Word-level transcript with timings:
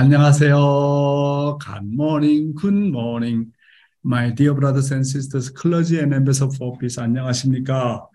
안녕하세요. 0.00 1.58
Good 1.58 1.94
morning, 1.96 2.54
good 2.54 2.92
morning. 2.92 3.52
My 4.02 4.30
dear 4.30 4.54
brothers 4.54 4.92
and 4.92 5.06
sisters, 5.06 5.48
clergy 5.50 5.98
and 5.98 6.12
ambassador 6.14 6.52
for 6.52 6.76
peace, 6.76 6.96
안녕하십니까? 6.96 8.06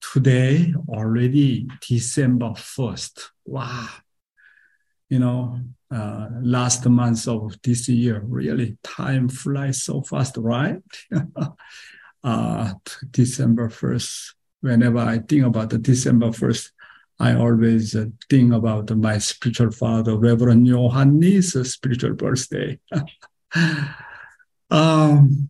Today, 0.00 0.74
already 0.88 1.68
December 1.86 2.50
1st. 2.56 3.30
Wow. 3.46 3.88
You 5.08 5.18
know, 5.18 5.60
uh, 5.90 6.28
last 6.42 6.86
month 6.86 7.28
of 7.28 7.56
this 7.62 7.88
year, 7.88 8.22
really, 8.26 8.76
time 8.82 9.28
flies 9.28 9.82
so 9.82 10.02
fast, 10.02 10.36
right? 10.36 10.82
uh, 12.24 12.74
December 13.10 13.68
1st. 13.68 14.34
Whenever 14.62 14.98
I 14.98 15.18
think 15.18 15.46
about 15.46 15.70
the 15.70 15.78
December 15.78 16.28
1st, 16.28 16.70
I 17.19 17.35
always 17.35 17.95
uh, 17.95 18.05
think 18.29 18.53
about 18.53 18.91
my 18.91 19.17
spiritual 19.19 19.71
father, 19.71 20.17
Reverend 20.17 20.67
Johannes' 20.67 21.73
spiritual 21.73 22.13
birthday. 22.13 22.77
um, 24.69 25.49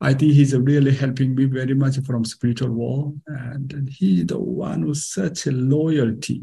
I 0.00 0.14
think 0.14 0.32
he's 0.32 0.54
really 0.54 0.94
helping 0.94 1.34
me 1.34 1.46
very 1.46 1.74
much 1.74 1.98
from 2.00 2.24
spiritual 2.24 2.70
world, 2.70 3.20
and 3.26 3.88
he's 3.90 4.26
the 4.26 4.38
one 4.38 4.86
with 4.86 4.98
such 4.98 5.46
a 5.46 5.50
loyalty 5.50 6.42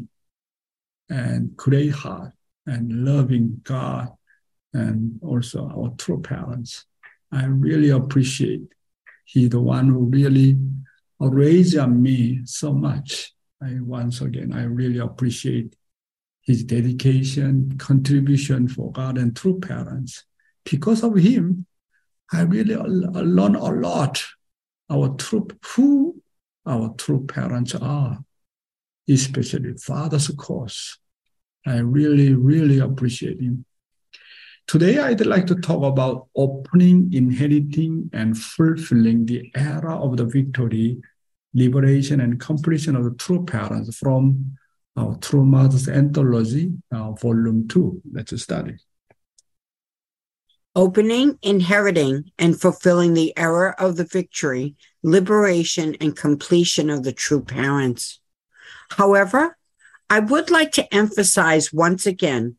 and 1.08 1.56
great 1.56 1.92
heart 1.92 2.32
and 2.66 3.04
loving 3.04 3.60
God, 3.62 4.12
and 4.74 5.20
also 5.22 5.68
our 5.68 5.94
true 5.96 6.20
parents. 6.20 6.84
I 7.30 7.44
really 7.44 7.90
appreciate. 7.90 8.62
He's 9.24 9.50
the 9.50 9.60
one 9.60 9.88
who 9.88 10.06
really 10.06 10.58
raised 11.20 11.78
me 11.88 12.40
so 12.44 12.72
much 12.72 13.32
I 13.62 13.78
once 13.80 14.20
again, 14.20 14.52
I 14.52 14.64
really 14.64 14.98
appreciate 14.98 15.74
his 16.42 16.62
dedication, 16.64 17.76
contribution 17.78 18.68
for 18.68 18.92
God 18.92 19.18
and 19.18 19.34
true 19.34 19.58
parents. 19.58 20.24
Because 20.64 21.02
of 21.02 21.16
him, 21.16 21.66
I 22.32 22.42
really 22.42 22.74
uh, 22.74 22.84
learned 22.84 23.56
a 23.56 23.64
lot. 23.64 24.22
Our 24.88 25.16
true, 25.16 25.48
who 25.74 26.22
our 26.64 26.94
true 26.96 27.26
parents 27.26 27.74
are, 27.74 28.22
especially 29.08 29.74
father's 29.78 30.28
course. 30.28 30.98
I 31.66 31.78
really, 31.78 32.34
really 32.34 32.78
appreciate 32.78 33.40
him. 33.40 33.64
Today, 34.68 34.98
I'd 34.98 35.24
like 35.24 35.46
to 35.46 35.56
talk 35.56 35.82
about 35.82 36.28
opening, 36.36 37.12
inheriting, 37.12 38.10
and 38.12 38.36
fulfilling 38.36 39.26
the 39.26 39.50
era 39.54 39.96
of 39.96 40.16
the 40.16 40.24
victory 40.24 40.98
liberation 41.56 42.20
and 42.20 42.38
completion 42.38 42.94
of 42.94 43.04
the 43.04 43.14
true 43.14 43.44
parents 43.44 43.96
from 43.96 44.56
our 44.96 45.16
True 45.16 45.44
Mothers 45.44 45.88
Anthology, 45.88 46.72
uh, 46.92 47.12
Volume 47.12 47.66
2. 47.66 48.02
Let's 48.12 48.40
study. 48.42 48.76
Opening, 50.74 51.38
inheriting, 51.42 52.30
and 52.38 52.60
fulfilling 52.60 53.14
the 53.14 53.32
era 53.36 53.74
of 53.78 53.96
the 53.96 54.04
victory, 54.04 54.76
liberation, 55.02 55.96
and 56.00 56.14
completion 56.14 56.90
of 56.90 57.02
the 57.02 57.12
true 57.12 57.42
parents. 57.42 58.20
However, 58.90 59.56
I 60.10 60.20
would 60.20 60.50
like 60.50 60.72
to 60.72 60.94
emphasize 60.94 61.72
once 61.72 62.06
again 62.06 62.56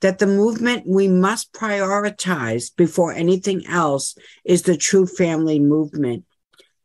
that 0.00 0.18
the 0.18 0.26
movement 0.26 0.84
we 0.86 1.08
must 1.08 1.52
prioritize 1.52 2.74
before 2.74 3.12
anything 3.12 3.66
else 3.66 4.16
is 4.44 4.62
the 4.62 4.76
true 4.76 5.06
family 5.06 5.58
movement 5.58 6.24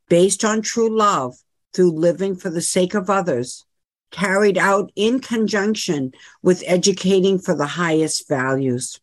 based 0.08 0.44
on 0.44 0.60
true 0.62 0.94
love 0.94 1.36
through 1.72 1.92
living 1.92 2.36
for 2.36 2.50
the 2.50 2.60
sake 2.60 2.94
of 2.94 3.10
others, 3.10 3.64
carried 4.10 4.58
out 4.58 4.92
in 4.94 5.20
conjunction 5.20 6.12
with 6.42 6.62
educating 6.66 7.38
for 7.38 7.54
the 7.54 7.66
highest 7.66 8.28
values. 8.28 9.00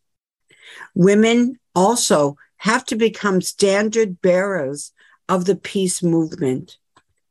Women 0.93 1.59
also 1.75 2.37
have 2.57 2.85
to 2.85 2.95
become 2.95 3.41
standard 3.41 4.21
bearers 4.21 4.91
of 5.27 5.45
the 5.45 5.55
peace 5.55 6.03
movement. 6.03 6.77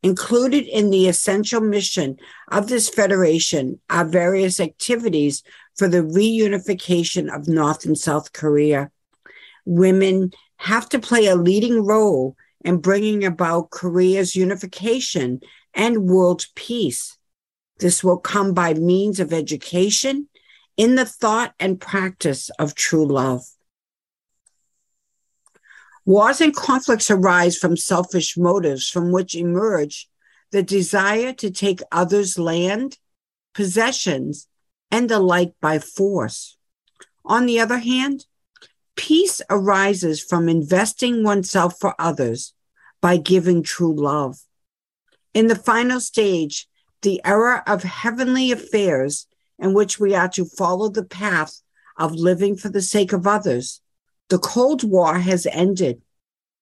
Included 0.02 0.66
in 0.66 0.90
the 0.90 1.08
essential 1.08 1.60
mission 1.60 2.16
of 2.50 2.68
this 2.68 2.88
federation 2.88 3.80
are 3.90 4.04
various 4.04 4.60
activities 4.60 5.42
for 5.76 5.88
the 5.88 6.02
reunification 6.02 7.34
of 7.34 7.48
North 7.48 7.84
and 7.84 7.98
South 7.98 8.32
Korea. 8.32 8.90
Women 9.64 10.32
have 10.56 10.88
to 10.90 10.98
play 10.98 11.26
a 11.26 11.36
leading 11.36 11.84
role 11.84 12.36
and 12.68 12.82
bringing 12.82 13.24
about 13.24 13.70
Korea's 13.70 14.36
unification 14.36 15.40
and 15.72 16.04
world 16.04 16.44
peace. 16.54 17.16
This 17.78 18.04
will 18.04 18.18
come 18.18 18.52
by 18.52 18.74
means 18.74 19.20
of 19.20 19.32
education 19.32 20.28
in 20.76 20.94
the 20.94 21.06
thought 21.06 21.54
and 21.58 21.80
practice 21.80 22.50
of 22.58 22.74
true 22.74 23.06
love. 23.06 23.40
Wars 26.04 26.42
and 26.42 26.54
conflicts 26.54 27.10
arise 27.10 27.56
from 27.56 27.74
selfish 27.74 28.36
motives 28.36 28.86
from 28.86 29.12
which 29.12 29.34
emerge 29.34 30.06
the 30.50 30.62
desire 30.62 31.32
to 31.32 31.50
take 31.50 31.80
others' 31.90 32.38
land, 32.38 32.98
possessions, 33.54 34.46
and 34.90 35.08
the 35.08 35.20
like 35.20 35.54
by 35.62 35.78
force. 35.78 36.58
On 37.24 37.46
the 37.46 37.60
other 37.60 37.78
hand, 37.78 38.26
Peace 38.98 39.40
arises 39.48 40.20
from 40.20 40.48
investing 40.48 41.22
oneself 41.22 41.78
for 41.78 41.94
others 42.00 42.52
by 43.00 43.16
giving 43.16 43.62
true 43.62 43.94
love. 43.94 44.38
In 45.34 45.46
the 45.46 45.56
final 45.56 46.00
stage, 46.00 46.68
the 47.02 47.20
era 47.24 47.62
of 47.66 47.82
heavenly 47.82 48.50
affairs 48.50 49.26
in 49.58 49.74
which 49.74 49.98
we 49.98 50.14
are 50.14 50.28
to 50.28 50.44
follow 50.44 50.88
the 50.88 51.04
path 51.04 51.62
of 51.96 52.14
living 52.14 52.56
for 52.56 52.68
the 52.68 52.82
sake 52.82 53.12
of 53.12 53.26
others, 53.26 53.80
the 54.28 54.38
Cold 54.38 54.84
War 54.84 55.18
has 55.18 55.46
ended, 55.46 56.02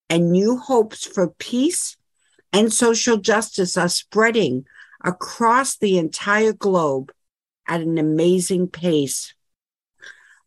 and 0.08 0.30
new 0.30 0.56
hopes 0.56 1.06
for 1.06 1.28
peace 1.28 1.96
and 2.52 2.72
social 2.72 3.16
justice 3.16 3.76
are 3.76 3.88
spreading 3.88 4.66
across 5.04 5.76
the 5.76 5.98
entire 5.98 6.52
globe 6.52 7.12
at 7.66 7.80
an 7.80 7.98
amazing 7.98 8.68
pace. 8.68 9.34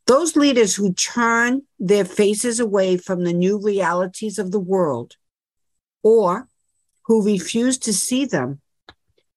Those 0.07 0.35
leaders 0.35 0.75
who 0.75 0.93
turn 0.93 1.63
their 1.77 2.05
faces 2.05 2.59
away 2.59 2.97
from 2.97 3.23
the 3.23 3.33
new 3.33 3.59
realities 3.59 4.39
of 4.39 4.51
the 4.51 4.59
world 4.59 5.17
or 6.03 6.47
who 7.05 7.25
refuse 7.25 7.77
to 7.79 7.93
see 7.93 8.25
them 8.25 8.61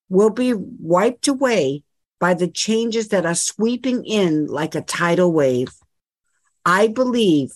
will 0.08 0.30
be 0.30 0.52
wiped 0.54 1.28
away 1.28 1.82
by 2.20 2.34
the 2.34 2.48
changes 2.48 3.08
that 3.08 3.26
are 3.26 3.34
sweeping 3.34 4.04
in 4.04 4.46
like 4.46 4.74
a 4.74 4.82
tidal 4.82 5.32
wave. 5.32 5.72
I 6.64 6.86
believe 6.88 7.50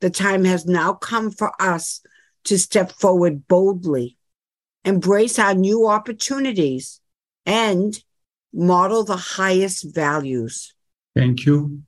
the 0.00 0.10
time 0.10 0.44
has 0.44 0.66
now 0.66 0.92
come 0.92 1.30
for 1.30 1.52
us 1.60 2.02
to 2.44 2.58
step 2.58 2.92
forward 2.92 3.48
boldly, 3.48 4.16
embrace 4.84 5.38
our 5.38 5.54
new 5.54 5.86
opportunities, 5.88 7.00
and 7.46 7.98
model 8.52 9.04
the 9.04 9.16
highest 9.16 9.94
values. 9.94 10.74
Thank 11.16 11.46
you. 11.46 11.82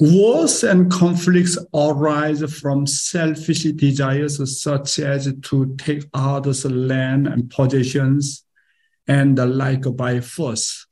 Wars 0.00 0.62
and 0.62 0.88
conflicts 0.90 1.58
arise 1.74 2.42
from 2.54 2.86
selfish 2.86 3.64
desires 3.64 4.62
such 4.62 5.00
as 5.00 5.32
to 5.42 5.74
take 5.76 6.04
others' 6.14 6.64
land 6.64 7.26
and 7.26 7.50
possessions 7.50 8.44
and 9.08 9.36
the 9.36 9.44
like 9.44 9.84
by 9.96 10.20
force. 10.20 10.86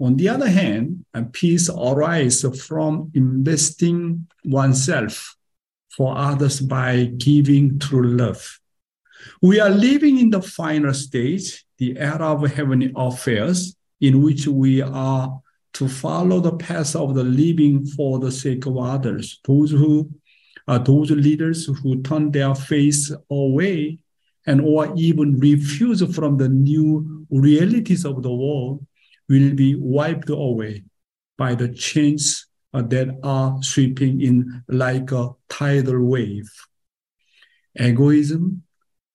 On 0.00 0.16
the 0.16 0.28
other 0.28 0.48
hand, 0.48 1.04
peace 1.32 1.70
arises 1.70 2.64
from 2.64 3.12
investing 3.14 4.26
oneself 4.44 5.36
for 5.96 6.16
others 6.16 6.60
by 6.60 7.04
giving 7.18 7.78
true 7.78 8.16
love. 8.16 8.58
We 9.40 9.60
are 9.60 9.70
living 9.70 10.18
in 10.18 10.30
the 10.30 10.42
final 10.42 10.94
stage, 10.94 11.64
the 11.78 11.96
era 11.96 12.32
of 12.32 12.50
heavenly 12.50 12.92
affairs, 12.96 13.76
in 14.00 14.20
which 14.22 14.48
we 14.48 14.82
are 14.82 15.41
to 15.74 15.88
follow 15.88 16.40
the 16.40 16.56
path 16.56 16.94
of 16.94 17.14
the 17.14 17.24
living 17.24 17.84
for 17.84 18.18
the 18.18 18.30
sake 18.30 18.66
of 18.66 18.76
others. 18.76 19.40
Those 19.44 19.70
who 19.70 20.10
are 20.68 20.78
those 20.78 21.10
leaders 21.10 21.66
who 21.66 22.02
turn 22.02 22.30
their 22.30 22.54
face 22.54 23.12
away 23.30 23.98
and 24.46 24.60
or 24.60 24.92
even 24.96 25.38
refuse 25.38 26.02
from 26.14 26.36
the 26.36 26.48
new 26.48 27.26
realities 27.30 28.04
of 28.04 28.22
the 28.22 28.32
world 28.32 28.84
will 29.28 29.54
be 29.54 29.74
wiped 29.76 30.30
away 30.30 30.84
by 31.38 31.54
the 31.54 31.68
changes 31.68 32.46
uh, 32.74 32.82
that 32.82 33.18
are 33.22 33.62
sweeping 33.62 34.20
in 34.20 34.62
like 34.68 35.12
a 35.12 35.30
tidal 35.48 36.04
wave. 36.04 36.50
Egoism, 37.78 38.62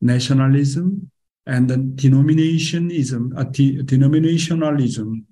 nationalism, 0.02 1.12
and 1.46 1.70
denominationism, 1.70 3.38
uh, 3.38 3.46
denominationalism 3.46 5.24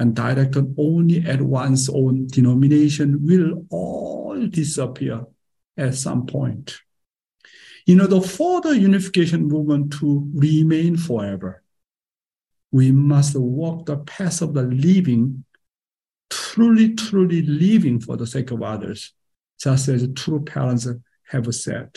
and 0.00 0.16
directed 0.16 0.74
only 0.78 1.22
at 1.26 1.42
one's 1.42 1.90
own 1.90 2.26
denomination 2.26 3.18
will 3.22 3.66
all 3.68 4.46
disappear 4.46 5.26
at 5.76 5.94
some 5.94 6.24
point. 6.26 6.78
In 7.86 8.00
order 8.00 8.22
for 8.22 8.62
the 8.62 8.78
unification 8.78 9.46
movement 9.46 9.92
to 10.00 10.26
remain 10.34 10.96
forever, 10.96 11.62
we 12.72 12.90
must 12.92 13.36
walk 13.36 13.84
the 13.84 13.98
path 13.98 14.40
of 14.40 14.54
the 14.54 14.62
living 14.62 15.44
truly, 16.30 16.94
truly 16.94 17.42
living 17.42 18.00
for 18.00 18.16
the 18.16 18.26
sake 18.26 18.52
of 18.52 18.62
others, 18.62 19.12
just 19.60 19.88
as 19.88 20.08
true 20.16 20.42
parents 20.42 20.88
have 21.28 21.54
said. 21.54 21.94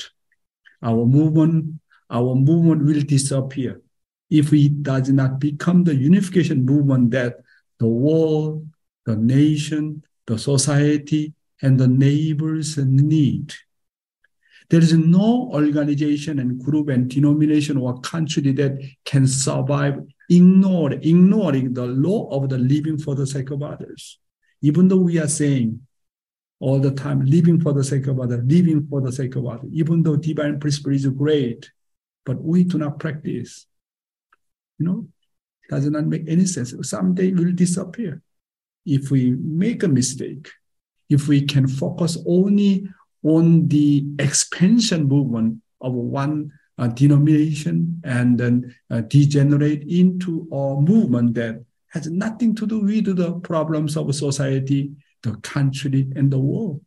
Our 0.81 1.06
movement, 1.06 1.79
our 2.09 2.35
movement 2.35 2.83
will 2.83 3.01
disappear 3.01 3.81
if 4.29 4.51
it 4.51 4.83
does 4.83 5.07
not 5.07 5.39
become 5.39 5.85
the 5.85 5.95
unification 5.95 6.65
movement 6.65 7.11
that 7.11 7.38
the 7.79 7.87
world, 7.87 8.67
the 9.05 9.15
nation, 9.15 10.03
the 10.27 10.37
society, 10.37 11.33
and 11.61 11.79
the 11.79 11.87
neighbors 11.87 12.77
need. 12.77 13.53
There 14.69 14.81
is 14.81 14.93
no 14.93 15.49
organization 15.53 16.39
and 16.39 16.63
group 16.63 16.89
and 16.89 17.09
denomination 17.09 17.77
or 17.77 17.99
country 18.01 18.51
that 18.53 18.79
can 19.05 19.27
survive 19.27 19.99
ignore, 20.29 20.93
ignoring 20.93 21.73
the 21.73 21.85
law 21.85 22.29
of 22.29 22.49
the 22.49 22.57
living 22.57 22.97
for 22.97 23.15
the 23.15 23.27
sake 23.27 23.51
of 23.51 23.61
others. 23.61 24.19
Even 24.61 24.87
though 24.87 24.97
we 24.97 25.19
are 25.19 25.27
saying 25.27 25.81
all 26.59 26.79
the 26.79 26.91
time, 26.91 27.25
living 27.25 27.59
for 27.59 27.73
the 27.73 27.83
sake 27.83 28.07
of 28.07 28.19
others, 28.19 28.41
living 28.45 28.87
for 28.87 29.01
the 29.01 29.11
sake 29.11 29.35
of 29.35 29.45
others, 29.45 29.69
even 29.73 30.01
though 30.01 30.15
divine 30.15 30.59
principle 30.59 30.93
is 30.93 31.05
great, 31.07 31.69
but 32.25 32.41
we 32.41 32.63
do 32.63 32.77
not 32.77 32.99
practice. 32.99 33.67
You 34.79 34.85
know, 34.85 35.07
does 35.81 35.89
not 35.89 36.05
make 36.05 36.23
any 36.27 36.45
sense. 36.45 36.73
Someday 36.81 37.29
it 37.29 37.35
will 37.35 37.51
disappear. 37.51 38.21
If 38.85 39.11
we 39.11 39.31
make 39.31 39.83
a 39.83 39.87
mistake, 39.87 40.49
if 41.09 41.27
we 41.27 41.41
can 41.41 41.67
focus 41.67 42.17
only 42.25 42.87
on 43.23 43.67
the 43.67 44.05
expansion 44.19 45.07
movement 45.07 45.61
of 45.81 45.93
one 45.93 46.51
uh, 46.77 46.87
denomination 46.87 48.01
and 48.03 48.37
then 48.37 48.75
uh, 48.89 49.01
degenerate 49.01 49.83
into 49.83 50.47
a 50.51 50.81
movement 50.81 51.35
that 51.35 51.63
has 51.89 52.07
nothing 52.07 52.55
to 52.55 52.65
do 52.65 52.79
with 52.79 53.15
the 53.15 53.33
problems 53.41 53.95
of 53.95 54.13
society, 54.15 54.91
the 55.21 55.33
country, 55.37 56.11
and 56.15 56.31
the 56.31 56.39
world. 56.39 56.81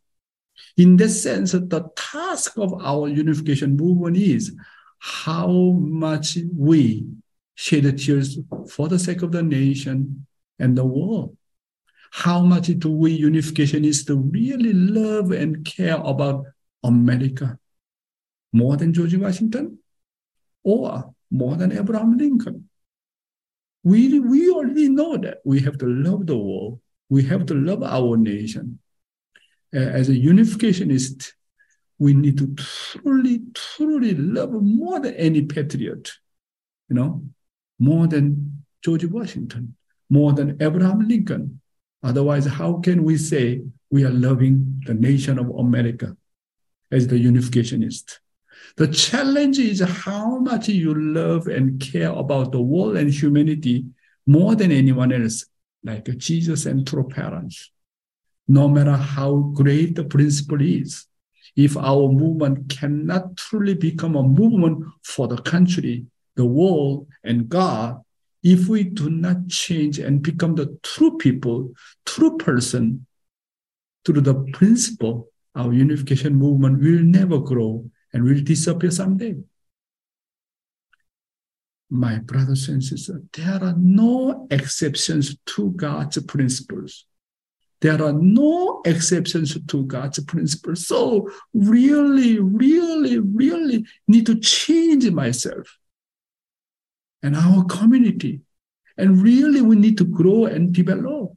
In 0.75 0.97
that 0.97 1.09
sense, 1.09 1.53
the 1.53 1.89
task 1.95 2.57
of 2.57 2.73
our 2.83 3.07
unification 3.07 3.77
movement 3.77 4.17
is 4.17 4.55
how 4.99 5.49
much 5.79 6.37
we 6.53 7.07
shed 7.57 7.97
tears 7.97 8.37
for 8.69 8.87
the 8.87 8.99
sake 8.99 9.23
of 9.23 9.31
the 9.31 9.41
nation 9.41 10.27
and 10.59 10.77
the 10.77 10.85
world. 10.85 11.35
How 12.11 12.41
much 12.41 12.67
do 12.67 12.91
we 12.91 13.19
unificationists 13.19 14.09
really 14.31 14.73
love 14.73 15.31
and 15.31 15.65
care 15.65 15.97
about 15.97 16.45
America 16.83 17.57
more 18.53 18.77
than 18.77 18.93
George 18.93 19.15
Washington 19.15 19.79
or 20.63 21.15
more 21.31 21.55
than 21.55 21.71
Abraham 21.71 22.15
Lincoln? 22.15 22.69
We, 23.83 24.19
we 24.19 24.51
already 24.51 24.89
know 24.89 25.17
that 25.17 25.39
we 25.43 25.59
have 25.61 25.79
to 25.79 25.87
love 25.87 26.27
the 26.27 26.37
world. 26.37 26.79
We 27.09 27.23
have 27.23 27.47
to 27.47 27.55
love 27.55 27.81
our 27.81 28.17
nation. 28.17 28.79
As 29.73 30.09
a 30.09 30.13
unificationist, 30.13 31.31
we 31.97 32.13
need 32.13 32.37
to 32.37 32.53
truly, 32.55 33.41
truly 33.55 34.13
love 34.13 34.51
more 34.51 34.99
than 34.99 35.15
any 35.15 35.41
patriot, 35.41 36.11
you 36.89 36.95
know, 36.95 37.23
more 37.79 38.07
than 38.07 38.63
George 38.83 39.05
Washington, 39.05 39.75
more 40.09 40.33
than 40.33 40.61
Abraham 40.61 41.07
Lincoln. 41.07 41.61
Otherwise, 42.03 42.45
how 42.45 42.79
can 42.79 43.03
we 43.03 43.17
say 43.17 43.61
we 43.89 44.03
are 44.03 44.11
loving 44.11 44.81
the 44.85 44.93
nation 44.93 45.39
of 45.39 45.49
America 45.49 46.15
as 46.91 47.07
the 47.07 47.15
unificationist? 47.15 48.19
The 48.75 48.87
challenge 48.87 49.59
is 49.59 49.79
how 49.81 50.39
much 50.39 50.69
you 50.69 50.93
love 50.93 51.47
and 51.47 51.79
care 51.79 52.11
about 52.11 52.51
the 52.51 52.61
world 52.61 52.97
and 52.97 53.09
humanity 53.09 53.85
more 54.25 54.55
than 54.55 54.71
anyone 54.71 55.11
else, 55.11 55.45
like 55.83 56.05
Jesus 56.17 56.65
and 56.65 56.85
true 56.85 57.07
parents. 57.07 57.71
No 58.47 58.67
matter 58.67 58.95
how 58.95 59.51
great 59.53 59.95
the 59.95 60.03
principle 60.03 60.61
is, 60.61 61.05
if 61.55 61.75
our 61.75 62.11
movement 62.11 62.69
cannot 62.69 63.35
truly 63.35 63.73
become 63.73 64.15
a 64.15 64.23
movement 64.23 64.85
for 65.03 65.27
the 65.27 65.37
country, 65.37 66.05
the 66.37 66.45
world, 66.45 67.07
and 67.23 67.49
God, 67.49 68.01
if 68.43 68.69
we 68.69 68.83
do 68.83 69.09
not 69.09 69.47
change 69.49 69.99
and 69.99 70.21
become 70.21 70.55
the 70.55 70.79
true 70.83 71.17
people, 71.17 71.73
true 72.05 72.37
person, 72.37 73.05
through 74.05 74.21
the 74.21 74.35
principle, 74.53 75.27
our 75.53 75.73
unification 75.73 76.33
movement 76.33 76.79
will 76.79 77.03
never 77.03 77.39
grow 77.39 77.89
and 78.13 78.23
will 78.23 78.41
disappear 78.41 78.89
someday. 78.89 79.35
My 81.89 82.19
brothers 82.19 82.69
and 82.69 82.81
sisters, 82.81 83.21
there 83.33 83.61
are 83.61 83.75
no 83.77 84.47
exceptions 84.49 85.35
to 85.47 85.71
God's 85.71 86.21
principles. 86.23 87.05
There 87.81 88.01
are 88.01 88.13
no 88.13 88.81
exceptions 88.85 89.57
to 89.67 89.83
God's 89.83 90.19
principles. 90.23 90.87
So 90.87 91.29
really, 91.53 92.39
really, 92.39 93.19
really 93.19 93.85
need 94.07 94.25
to 94.27 94.39
change 94.39 95.09
myself 95.11 95.77
and 97.27 97.35
our 97.35 97.65
community. 97.65 98.39
And 98.97 99.21
really 99.21 99.61
we 99.61 99.75
need 99.75 99.97
to 99.97 100.05
grow 100.05 100.45
and 100.45 100.73
develop. 100.73 101.33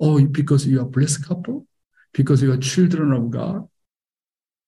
Oh, 0.00 0.24
because 0.24 0.66
you 0.66 0.80
are 0.80 0.86
blessed 0.86 1.28
couple, 1.28 1.66
because 2.14 2.42
you 2.42 2.52
are 2.52 2.56
children 2.56 3.12
of 3.12 3.30
God, 3.30 3.68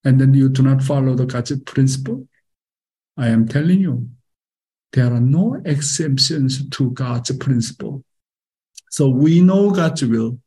and 0.03 0.21
then 0.21 0.35
you 0.35 0.47
do 0.47 0.61
not 0.61 0.83
follow 0.83 1.15
the 1.15 1.25
God's 1.25 1.59
principle. 1.61 2.27
I 3.17 3.29
am 3.29 3.47
telling 3.47 3.79
you, 3.79 4.07
there 4.93 5.11
are 5.11 5.19
no 5.19 5.59
exemptions 5.65 6.69
to 6.69 6.91
God's 6.91 7.35
principle. 7.37 8.03
So 8.91 9.09
we 9.09 9.41
know 9.41 9.71
God's 9.71 10.05
will. 10.05 10.39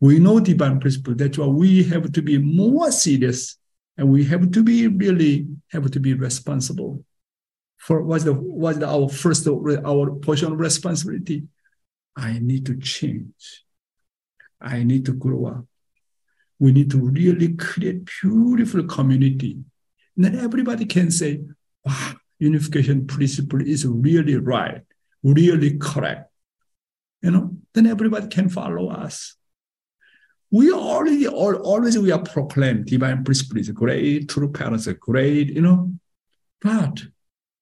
We 0.00 0.18
know 0.18 0.40
divine 0.40 0.80
principle. 0.80 1.14
That's 1.14 1.38
why 1.38 1.46
we 1.46 1.84
have 1.84 2.10
to 2.10 2.20
be 2.20 2.36
more 2.38 2.90
serious 2.90 3.56
and 3.96 4.10
we 4.10 4.24
have 4.24 4.50
to 4.50 4.62
be 4.64 4.88
really 4.88 5.46
have 5.70 5.88
to 5.92 6.00
be 6.00 6.14
responsible 6.14 7.04
for 7.84 8.02
what's 8.02 8.24
the 8.24 8.32
what's 8.32 8.78
the, 8.78 8.88
our 8.88 9.08
first 9.08 9.46
our 9.46 10.10
portion 10.16 10.52
of 10.52 10.58
responsibility. 10.58 11.44
I 12.16 12.38
need 12.38 12.64
to 12.66 12.78
change. 12.78 13.64
I 14.60 14.82
need 14.84 15.04
to 15.06 15.12
grow 15.12 15.46
up. 15.46 15.64
We 16.58 16.72
need 16.72 16.90
to 16.92 16.98
really 16.98 17.54
create 17.54 18.08
beautiful 18.22 18.84
community. 18.84 19.58
Not 20.16 20.34
everybody 20.36 20.86
can 20.86 21.10
say, 21.10 21.40
wow, 21.84 22.14
unification 22.38 23.06
principle 23.06 23.60
is 23.60 23.84
really 23.84 24.36
right, 24.36 24.82
really 25.22 25.76
correct 25.78 26.30
you 27.24 27.30
know, 27.30 27.56
then 27.72 27.86
everybody 27.86 28.28
can 28.28 28.50
follow 28.50 28.90
us. 28.90 29.34
We 30.50 30.70
already 30.70 31.26
all, 31.26 31.54
always 31.54 31.98
we 31.98 32.12
are 32.12 32.22
proclaimed 32.22 32.84
divine 32.84 33.24
principle 33.24 33.58
is 33.58 33.70
great, 33.70 34.28
true 34.28 34.52
parents 34.52 34.86
are 34.86 34.94
great, 34.94 35.48
you 35.48 35.62
know, 35.62 35.90
but 36.60 37.02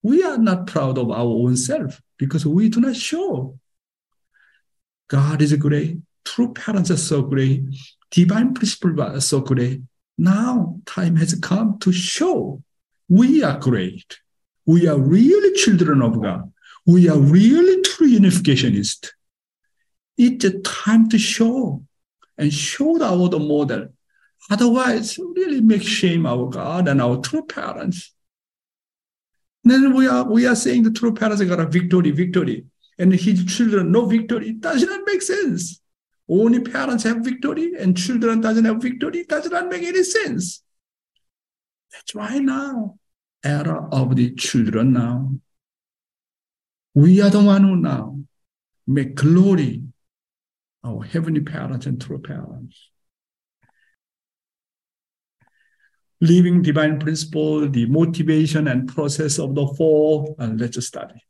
we 0.03 0.23
are 0.23 0.39
not 0.39 0.67
proud 0.67 0.99
of 0.99 1.11
our 1.11 1.21
own 1.21 1.57
self 1.57 2.01
because 2.19 2.45
we 2.45 2.69
do 2.69 2.81
not 2.81 2.97
show. 2.97 3.59
God 5.09 5.43
is 5.43 5.53
great, 5.55 5.99
true 6.25 6.53
parents 6.53 6.91
are 6.91 6.97
so 6.97 7.23
great, 7.23 7.63
divine 8.11 8.55
principle 8.55 9.01
are 9.03 9.21
so 9.21 9.41
great. 9.41 9.83
Now 10.19 10.81
time 10.87 11.17
has 11.17 11.35
come 11.35 11.79
to 11.81 11.93
show 11.93 12.63
we 13.13 13.43
are 13.43 13.59
great. 13.59 14.21
We 14.65 14.89
are 14.89 14.99
really 14.99 15.55
children 15.59 16.01
of 16.01 16.23
God. 16.23 16.51
We 16.87 17.11
are 17.11 17.19
really 17.19 17.83
true 17.83 18.09
unificationists. 18.09 19.11
It's 20.17 20.45
a 20.47 20.61
time 20.61 21.11
to 21.11 21.19
show 21.19 21.85
and 22.39 22.51
show 22.51 23.03
our 23.03 23.39
model. 23.39 23.89
Otherwise, 24.51 25.19
really 25.19 25.61
make 25.61 25.83
shame 25.83 26.25
our 26.25 26.49
God 26.49 26.89
and 26.89 27.03
our 27.03 27.19
true 27.19 27.45
parents. 27.45 28.15
Then 29.65 29.95
we 29.95 30.07
are 30.07 30.25
we 30.25 30.47
are 30.47 30.57
saying 30.57 30.83
the 30.83 30.91
true 30.91 31.15
parents 31.15 31.43
got 31.43 31.61
a 31.61 31.67
victory, 31.67 32.11
victory, 32.11 32.65
and 32.99 33.13
his 33.13 33.45
children 33.45 33.93
no 33.93 34.07
victory. 34.07 34.51
It 34.51 34.61
does 34.61 34.83
not 34.83 35.01
make 35.07 35.23
sense. 35.23 35.81
Only 36.29 36.61
parents 36.61 37.05
have 37.05 37.19
victory 37.19 37.75
and 37.79 37.97
children 37.97 38.41
doesn't 38.41 38.65
have 38.65 38.83
victory. 38.83 39.21
It 39.21 39.29
does 39.29 39.51
not 39.51 39.69
make 39.69 39.83
any 39.83 40.03
sense. 40.03 40.63
That's 41.93 42.15
why 42.15 42.39
now, 42.39 42.99
era 43.45 43.89
of 43.93 44.17
the 44.17 44.35
children 44.35 44.93
now. 44.93 45.33
We 46.95 47.21
are 47.21 47.31
the 47.31 47.43
one 47.43 47.63
who 47.65 47.77
now 47.77 48.21
make 48.87 49.15
glory 49.15 49.83
our 50.85 51.03
heavenly 51.05 51.41
parents 51.41 51.87
and 51.87 52.01
true 52.01 52.19
parents. 52.19 52.89
Living 56.23 56.63
divine 56.63 57.01
principle, 57.01 57.69
the 57.69 57.85
motivation 57.87 58.69
and 58.69 58.89
process 58.89 59.41
of 59.41 59.57
the 59.57 59.67
fall, 59.77 60.37
and 60.39 60.61
let's 60.61 60.87
study. 60.87 61.21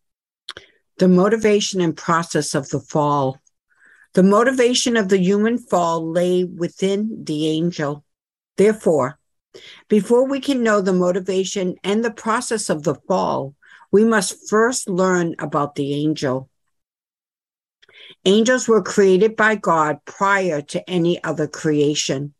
The 0.98 1.08
motivation 1.08 1.80
and 1.80 1.96
process 1.96 2.54
of 2.54 2.68
the 2.68 2.78
fall. 2.78 3.38
The 4.12 4.22
motivation 4.22 4.98
of 4.98 5.08
the 5.08 5.16
human 5.16 5.56
fall 5.56 6.06
lay 6.10 6.44
within 6.44 7.24
the 7.24 7.48
angel. 7.48 8.04
Therefore, 8.58 9.18
before 9.88 10.28
we 10.28 10.40
can 10.40 10.62
know 10.62 10.82
the 10.82 10.92
motivation 10.92 11.76
and 11.82 12.04
the 12.04 12.12
process 12.12 12.68
of 12.68 12.82
the 12.82 12.96
fall, 13.08 13.54
we 13.90 14.04
must 14.04 14.50
first 14.50 14.90
learn 14.90 15.34
about 15.38 15.74
the 15.74 15.94
angel. 15.94 16.50
Angels 18.26 18.68
were 18.68 18.82
created 18.82 19.36
by 19.36 19.54
God 19.54 20.04
prior 20.04 20.60
to 20.60 20.90
any 20.90 21.24
other 21.24 21.46
creation. 21.48 22.34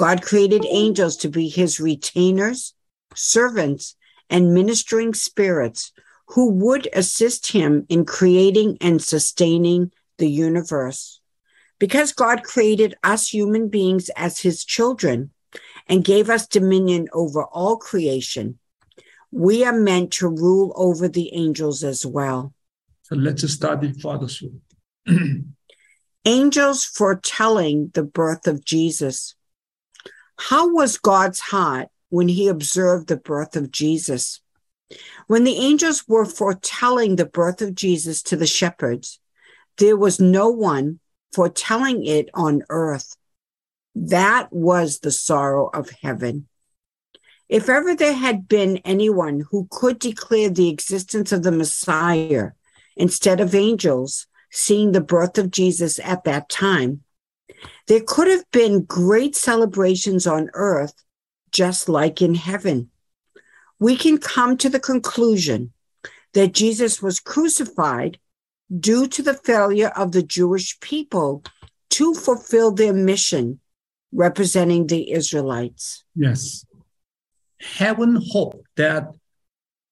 God 0.00 0.22
created 0.22 0.64
angels 0.66 1.14
to 1.18 1.28
be 1.28 1.50
his 1.50 1.78
retainers, 1.78 2.72
servants, 3.14 3.96
and 4.30 4.54
ministering 4.54 5.12
spirits 5.12 5.92
who 6.28 6.50
would 6.52 6.88
assist 6.94 7.52
him 7.52 7.84
in 7.90 8.06
creating 8.06 8.78
and 8.80 9.02
sustaining 9.02 9.92
the 10.16 10.26
universe. 10.26 11.20
Because 11.78 12.14
God 12.14 12.44
created 12.44 12.94
us 13.04 13.28
human 13.28 13.68
beings 13.68 14.08
as 14.16 14.38
his 14.38 14.64
children 14.64 15.32
and 15.86 16.02
gave 16.02 16.30
us 16.30 16.46
dominion 16.46 17.08
over 17.12 17.44
all 17.44 17.76
creation, 17.76 18.58
we 19.30 19.66
are 19.66 19.78
meant 19.78 20.12
to 20.12 20.28
rule 20.28 20.72
over 20.76 21.08
the 21.08 21.34
angels 21.34 21.84
as 21.84 22.06
well. 22.06 22.54
So 23.02 23.16
let's 23.16 23.46
study 23.52 23.92
soon. 24.00 24.62
angels 26.24 26.86
foretelling 26.86 27.90
the 27.92 28.02
birth 28.02 28.46
of 28.46 28.64
Jesus. 28.64 29.34
How 30.40 30.72
was 30.72 30.96
God's 30.96 31.38
heart 31.38 31.88
when 32.08 32.26
he 32.26 32.48
observed 32.48 33.08
the 33.08 33.18
birth 33.18 33.56
of 33.56 33.70
Jesus? 33.70 34.40
When 35.26 35.44
the 35.44 35.58
angels 35.58 36.08
were 36.08 36.24
foretelling 36.24 37.16
the 37.16 37.26
birth 37.26 37.60
of 37.60 37.74
Jesus 37.74 38.22
to 38.22 38.36
the 38.36 38.46
shepherds, 38.46 39.20
there 39.76 39.98
was 39.98 40.18
no 40.18 40.48
one 40.48 40.98
foretelling 41.34 42.06
it 42.06 42.30
on 42.32 42.62
earth. 42.70 43.14
That 43.94 44.50
was 44.50 45.00
the 45.00 45.10
sorrow 45.10 45.66
of 45.66 45.90
heaven. 45.90 46.48
If 47.50 47.68
ever 47.68 47.94
there 47.94 48.14
had 48.14 48.48
been 48.48 48.78
anyone 48.78 49.44
who 49.50 49.68
could 49.70 49.98
declare 49.98 50.48
the 50.48 50.70
existence 50.70 51.32
of 51.32 51.42
the 51.42 51.52
Messiah 51.52 52.52
instead 52.96 53.40
of 53.40 53.54
angels 53.54 54.26
seeing 54.50 54.92
the 54.92 55.02
birth 55.02 55.36
of 55.36 55.50
Jesus 55.50 55.98
at 55.98 56.24
that 56.24 56.48
time, 56.48 57.04
there 57.86 58.02
could 58.06 58.28
have 58.28 58.44
been 58.52 58.84
great 58.84 59.36
celebrations 59.36 60.26
on 60.26 60.50
earth, 60.54 60.94
just 61.52 61.88
like 61.88 62.22
in 62.22 62.34
heaven. 62.34 62.90
We 63.78 63.96
can 63.96 64.18
come 64.18 64.56
to 64.58 64.68
the 64.68 64.80
conclusion 64.80 65.72
that 66.34 66.52
Jesus 66.52 67.02
was 67.02 67.18
crucified 67.20 68.18
due 68.78 69.08
to 69.08 69.22
the 69.22 69.34
failure 69.34 69.88
of 69.96 70.12
the 70.12 70.22
Jewish 70.22 70.78
people 70.80 71.42
to 71.90 72.14
fulfill 72.14 72.70
their 72.70 72.92
mission 72.92 73.60
representing 74.12 74.86
the 74.86 75.12
Israelites. 75.12 76.04
Yes 76.14 76.64
heaven 77.60 78.20
hoped 78.30 78.66
that 78.76 79.12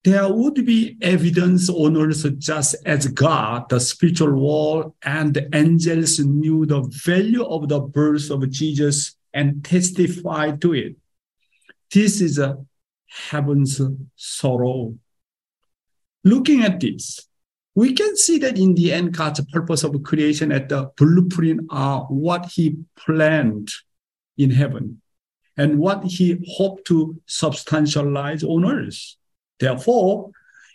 there 0.05 0.33
would 0.33 0.65
be 0.65 0.97
evidence 1.03 1.69
on 1.69 1.97
earth 1.97 2.25
just 2.39 2.77
as 2.87 3.07
God, 3.09 3.69
the 3.69 3.81
spiritual 3.81 4.33
world, 4.33 4.95
and 5.03 5.35
the 5.35 5.49
angels 5.55 6.19
knew 6.19 6.67
the 6.67 6.83
value 7.05 7.45
of 7.45 7.69
the 7.69 7.81
birth 7.81 8.31
of 8.31 8.49
Jesus 8.51 9.17
and 9.35 9.65
testified 9.65 10.61
to 10.63 10.75
it. 10.75 10.97
This 11.93 12.21
is 12.21 12.39
a 12.39 12.59
heaven's 13.07 13.81
sorrow. 14.17 14.97
Looking 16.25 16.63
at 16.63 16.81
this, 16.81 17.27
we 17.75 17.93
can 17.93 18.17
see 18.17 18.39
that 18.39 18.59
in 18.59 18.75
the 18.75 18.93
end, 18.93 19.17
God's 19.17 19.45
purpose 19.53 19.85
of 19.85 20.03
creation 20.03 20.53
at 20.53 20.69
the 20.69 20.91
blueprint 20.97 21.63
are 21.71 22.03
what 22.07 22.47
He 22.47 22.77
planned 22.97 23.71
in 24.37 24.51
heaven 24.51 25.03
and 25.59 25.79
what 25.79 26.05
he 26.05 26.39
hoped 26.57 26.87
to 26.87 27.21
substantialize 27.29 28.45
on 28.45 28.65
earth. 28.65 29.17
Therefore, 29.59 30.31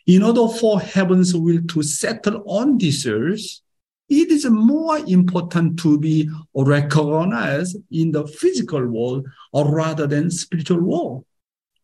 in 0.06 0.24
order 0.24 0.48
for 0.48 0.82
heaven's 0.82 1.36
will 1.36 1.62
to 1.70 1.82
settle 1.82 2.44
on 2.46 2.78
this 2.78 3.06
earth, 3.06 3.62
it 4.10 4.30
is 4.30 4.46
more 4.46 4.98
important 5.00 5.80
to 5.80 5.98
be 5.98 6.30
recognized 6.54 7.78
in 7.92 8.12
the 8.12 8.28
physical 8.28 8.86
world 8.86 9.28
or 9.54 9.74
rather 9.74 10.06
than 10.08 10.30
spiritual 10.30 10.82
world. 10.82 11.26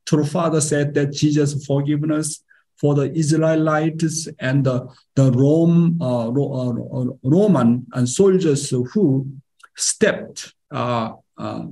True 0.06 0.26
Father 0.26 0.60
said 0.60 0.94
that 0.96 1.14
Jesus' 1.14 1.66
forgiveness 1.66 2.44
for 2.78 2.96
the 2.96 3.12
Israelites 3.14 4.28
and 4.40 4.66
the, 4.66 4.88
the 5.16 5.32
Rome, 5.32 5.98
uh, 6.02 6.30
uh, 6.30 7.06
Roman 7.24 7.86
and 7.94 8.08
soldiers 8.08 8.70
who 8.70 9.28
stepped 9.76 10.54
uh, 10.72 11.14
uh 11.38 11.66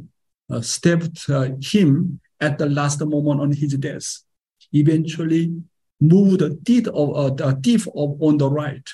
uh, 0.50 0.62
uh, 1.29 1.50
him 1.60 2.19
at 2.39 2.57
the 2.57 2.69
last 2.69 3.01
moment 3.01 3.41
on 3.41 3.51
his 3.51 3.75
death. 3.77 4.24
Eventually, 4.74 5.62
moved 6.00 6.42
the 6.42 6.60
thief 6.66 6.88
of 6.88 7.16
uh, 7.16 7.30
the 7.34 7.60
thief 7.64 7.88
of 7.88 8.22
on 8.22 8.38
the 8.38 8.50
right. 8.50 8.88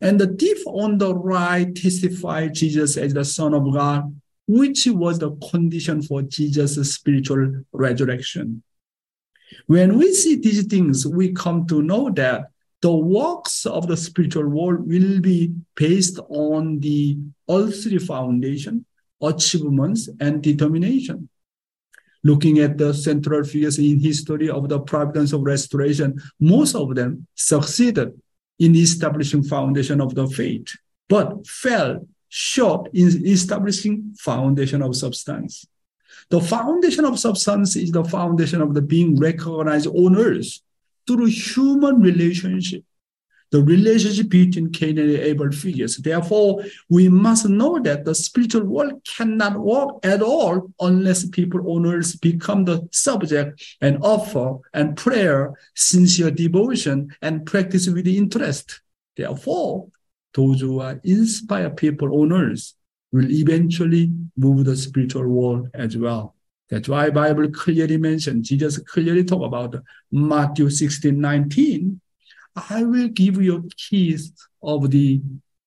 And 0.00 0.20
the 0.20 0.28
thief 0.28 0.58
on 0.66 0.98
the 0.98 1.14
right 1.14 1.74
testified 1.74 2.54
Jesus 2.54 2.96
as 2.96 3.14
the 3.14 3.24
Son 3.24 3.54
of 3.54 3.72
God, 3.72 4.20
which 4.48 4.86
was 4.86 5.18
the 5.18 5.30
condition 5.50 6.02
for 6.02 6.22
Jesus' 6.22 6.94
spiritual 6.94 7.62
resurrection. 7.72 8.62
When 9.66 9.98
we 9.98 10.12
see 10.12 10.36
these 10.36 10.66
things, 10.66 11.06
we 11.06 11.32
come 11.32 11.66
to 11.68 11.82
know 11.82 12.10
that 12.10 12.46
the 12.80 12.92
works 12.92 13.64
of 13.64 13.86
the 13.86 13.96
spiritual 13.96 14.48
world 14.48 14.88
will 14.88 15.20
be 15.20 15.54
based 15.76 16.18
on 16.28 16.80
the 16.80 17.18
earthly 17.48 17.98
foundation 17.98 18.86
achievements, 19.22 20.08
and 20.20 20.42
determination. 20.42 21.28
Looking 22.24 22.60
at 22.60 22.78
the 22.78 22.94
central 22.94 23.42
figures 23.42 23.78
in 23.78 23.98
history 23.98 24.48
of 24.48 24.68
the 24.68 24.78
providence 24.80 25.32
of 25.32 25.42
restoration, 25.42 26.20
most 26.38 26.74
of 26.76 26.94
them 26.94 27.26
succeeded 27.34 28.12
in 28.58 28.76
establishing 28.76 29.42
foundation 29.42 30.00
of 30.00 30.14
the 30.14 30.28
faith, 30.28 30.68
but 31.08 31.46
fell 31.46 32.06
short 32.28 32.88
in 32.94 33.26
establishing 33.26 34.14
foundation 34.18 34.82
of 34.82 34.94
substance. 34.94 35.66
The 36.30 36.40
foundation 36.40 37.04
of 37.04 37.18
substance 37.18 37.76
is 37.76 37.90
the 37.90 38.04
foundation 38.04 38.62
of 38.62 38.72
the 38.72 38.82
being 38.82 39.18
recognized 39.18 39.88
on 39.88 40.16
earth 40.16 40.60
through 41.06 41.26
human 41.26 42.00
relationship 42.00 42.84
the 43.52 43.62
relationship 43.62 44.30
between 44.30 44.72
Cain 44.72 44.98
and 44.98 45.10
Abel 45.10 45.52
figures. 45.52 45.98
Therefore, 45.98 46.64
we 46.88 47.08
must 47.10 47.46
know 47.48 47.78
that 47.80 48.04
the 48.04 48.14
spiritual 48.14 48.64
world 48.64 49.06
cannot 49.06 49.58
work 49.60 49.90
at 50.02 50.22
all 50.22 50.72
unless 50.80 51.28
people 51.28 51.60
on 51.70 51.86
earth 51.86 52.18
become 52.22 52.64
the 52.64 52.88
subject 52.90 53.62
and 53.82 53.98
offer 54.02 54.56
and 54.72 54.96
prayer, 54.96 55.52
sincere 55.74 56.30
devotion, 56.30 57.14
and 57.20 57.44
practice 57.44 57.86
with 57.88 58.06
interest. 58.06 58.80
Therefore, 59.16 59.88
those 60.32 60.62
who 60.62 60.80
are 60.80 60.98
inspire 61.04 61.68
people 61.68 62.22
on 62.22 62.32
earth 62.32 62.72
will 63.12 63.30
eventually 63.30 64.10
move 64.34 64.64
the 64.64 64.74
spiritual 64.74 65.28
world 65.28 65.68
as 65.74 65.94
well. 65.94 66.34
That's 66.70 66.88
why 66.88 67.10
Bible 67.10 67.50
clearly 67.50 67.98
mentioned, 67.98 68.44
Jesus 68.44 68.78
clearly 68.78 69.24
talk 69.24 69.42
about 69.42 69.74
Matthew 70.10 70.70
16, 70.70 71.20
19, 71.20 72.00
I 72.54 72.84
will 72.84 73.08
give 73.08 73.40
you 73.40 73.68
keys 73.76 74.32
of 74.62 74.90
the 74.90 75.22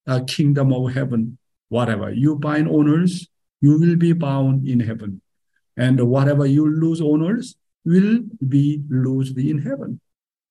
uh, 0.08 0.22
kingdom 0.28 0.72
of 0.72 0.94
heaven. 0.94 1.38
Whatever 1.70 2.12
you 2.12 2.36
bind 2.36 2.70
earth, 2.70 3.26
you 3.62 3.80
will 3.80 3.96
be 3.96 4.14
bound 4.14 4.68
in 4.68 4.80
heaven. 4.80 5.22
And 5.78 6.00
whatever 6.08 6.46
you 6.46 6.70
lose 6.70 7.02
earth 7.02 7.54
will 7.84 8.20
be 8.48 8.84
loosed 8.90 9.38
in 9.38 9.60
heaven. 9.60 10.00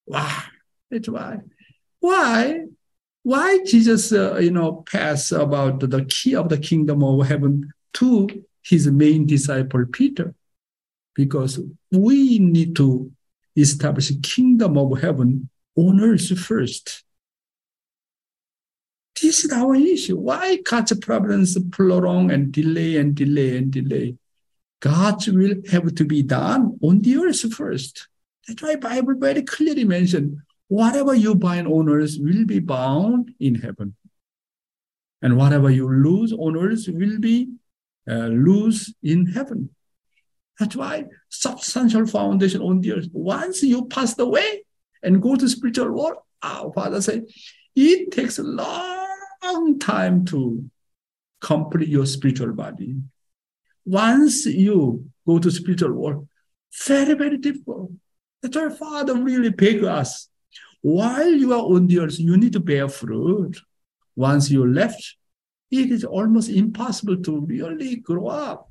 Wow, 0.06 0.42
that's 0.90 1.08
why. 1.08 1.38
Why? 2.00 2.64
Why 3.22 3.60
Jesus, 3.64 4.12
uh, 4.12 4.36
you 4.36 4.50
know, 4.50 4.84
pass 4.90 5.32
about 5.32 5.80
the 5.80 6.04
key 6.04 6.34
of 6.34 6.48
the 6.48 6.58
kingdom 6.58 7.02
of 7.02 7.26
heaven 7.26 7.72
to 7.94 8.44
his 8.62 8.86
main 8.88 9.26
disciple 9.26 9.86
Peter? 9.90 10.34
Because 11.14 11.60
we 11.90 12.38
need 12.40 12.76
to 12.76 13.10
establish 13.56 14.12
kingdom 14.22 14.76
of 14.76 15.00
heaven 15.00 15.48
earth 15.78 16.38
first. 16.38 17.04
This 19.20 19.44
is 19.44 19.52
our 19.52 19.74
issue. 19.74 20.16
Why 20.16 20.56
God's 20.56 20.98
providence 20.98 21.56
prolong 21.70 22.30
and 22.30 22.52
delay 22.52 22.96
and 22.96 23.14
delay 23.14 23.56
and 23.58 23.70
delay? 23.70 24.16
God's 24.80 25.28
will 25.28 25.54
have 25.70 25.94
to 25.94 26.04
be 26.04 26.22
done 26.22 26.78
on 26.82 27.00
the 27.00 27.16
earth 27.16 27.54
first. 27.54 28.08
That's 28.46 28.62
why 28.62 28.76
Bible 28.76 29.14
very 29.16 29.42
clearly 29.42 29.84
mentioned 29.84 30.38
whatever 30.68 31.14
you 31.14 31.34
bind 31.34 31.68
on 31.68 31.88
earth 31.88 32.16
will 32.18 32.44
be 32.44 32.60
bound 32.60 33.32
in 33.40 33.54
heaven. 33.54 33.94
And 35.22 35.38
whatever 35.38 35.70
you 35.70 35.88
lose 35.88 36.32
on 36.32 36.56
earth 36.56 36.84
will 36.88 37.18
be 37.18 37.48
uh, 38.06 38.26
lose 38.26 38.92
in 39.02 39.26
heaven. 39.26 39.70
That's 40.58 40.76
why 40.76 41.06
substantial 41.30 42.06
foundation 42.06 42.60
on 42.60 42.80
the 42.80 42.92
earth. 42.92 43.08
Once 43.12 43.62
you 43.62 43.86
passed 43.86 44.20
away, 44.20 44.63
and 45.04 45.22
go 45.22 45.36
to 45.36 45.48
spiritual 45.48 45.92
world, 45.92 46.16
our 46.42 46.72
father 46.72 47.00
said, 47.00 47.26
it 47.76 48.10
takes 48.10 48.38
a 48.38 48.42
long 48.42 49.78
time 49.78 50.24
to 50.26 50.68
complete 51.40 51.88
your 51.88 52.06
spiritual 52.06 52.52
body. 52.52 52.96
Once 53.84 54.46
you 54.46 55.10
go 55.26 55.38
to 55.38 55.50
spiritual 55.50 55.92
world, 55.92 56.28
very, 56.86 57.14
very 57.14 57.36
difficult. 57.38 57.90
That's 58.42 58.56
why 58.56 58.68
Father 58.68 59.14
really 59.14 59.50
beg 59.50 59.84
us. 59.84 60.28
While 60.82 61.30
you 61.30 61.52
are 61.52 61.62
on 61.62 61.86
the 61.86 62.00
earth, 62.00 62.18
you 62.18 62.36
need 62.36 62.52
to 62.54 62.60
bear 62.60 62.88
fruit. 62.88 63.58
once 64.16 64.50
you 64.50 64.64
left, 64.70 65.16
it 65.70 65.90
is 65.90 66.04
almost 66.04 66.48
impossible 66.48 67.16
to 67.22 67.40
really 67.40 67.96
grow 67.96 68.28
up. 68.28 68.70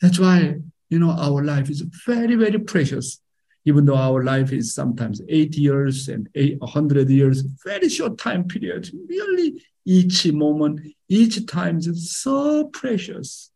That's 0.00 0.18
why, 0.18 0.56
you 0.90 0.98
know, 0.98 1.10
our 1.10 1.42
life 1.42 1.70
is 1.70 1.80
very, 2.06 2.34
very 2.34 2.58
precious. 2.58 3.20
Even 3.64 3.84
though 3.84 3.96
our 3.96 4.24
life 4.24 4.52
is 4.52 4.74
sometimes 4.74 5.20
eight 5.28 5.56
years 5.56 6.08
and 6.08 6.28
eight, 6.34 6.60
100 6.60 7.08
years, 7.08 7.42
very 7.64 7.88
short 7.88 8.18
time 8.18 8.44
period. 8.44 8.90
Really, 9.08 9.62
each 9.84 10.30
moment, 10.32 10.80
each 11.08 11.46
time 11.46 11.78
is 11.78 12.16
so 12.16 12.66
precious. 12.66 13.50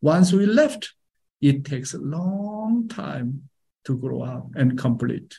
Once 0.00 0.32
we 0.32 0.46
left, 0.46 0.94
it 1.40 1.64
takes 1.64 1.94
a 1.94 1.98
long 1.98 2.88
time 2.88 3.48
to 3.84 3.96
grow 3.96 4.22
up 4.22 4.46
and 4.54 4.78
complete. 4.78 5.38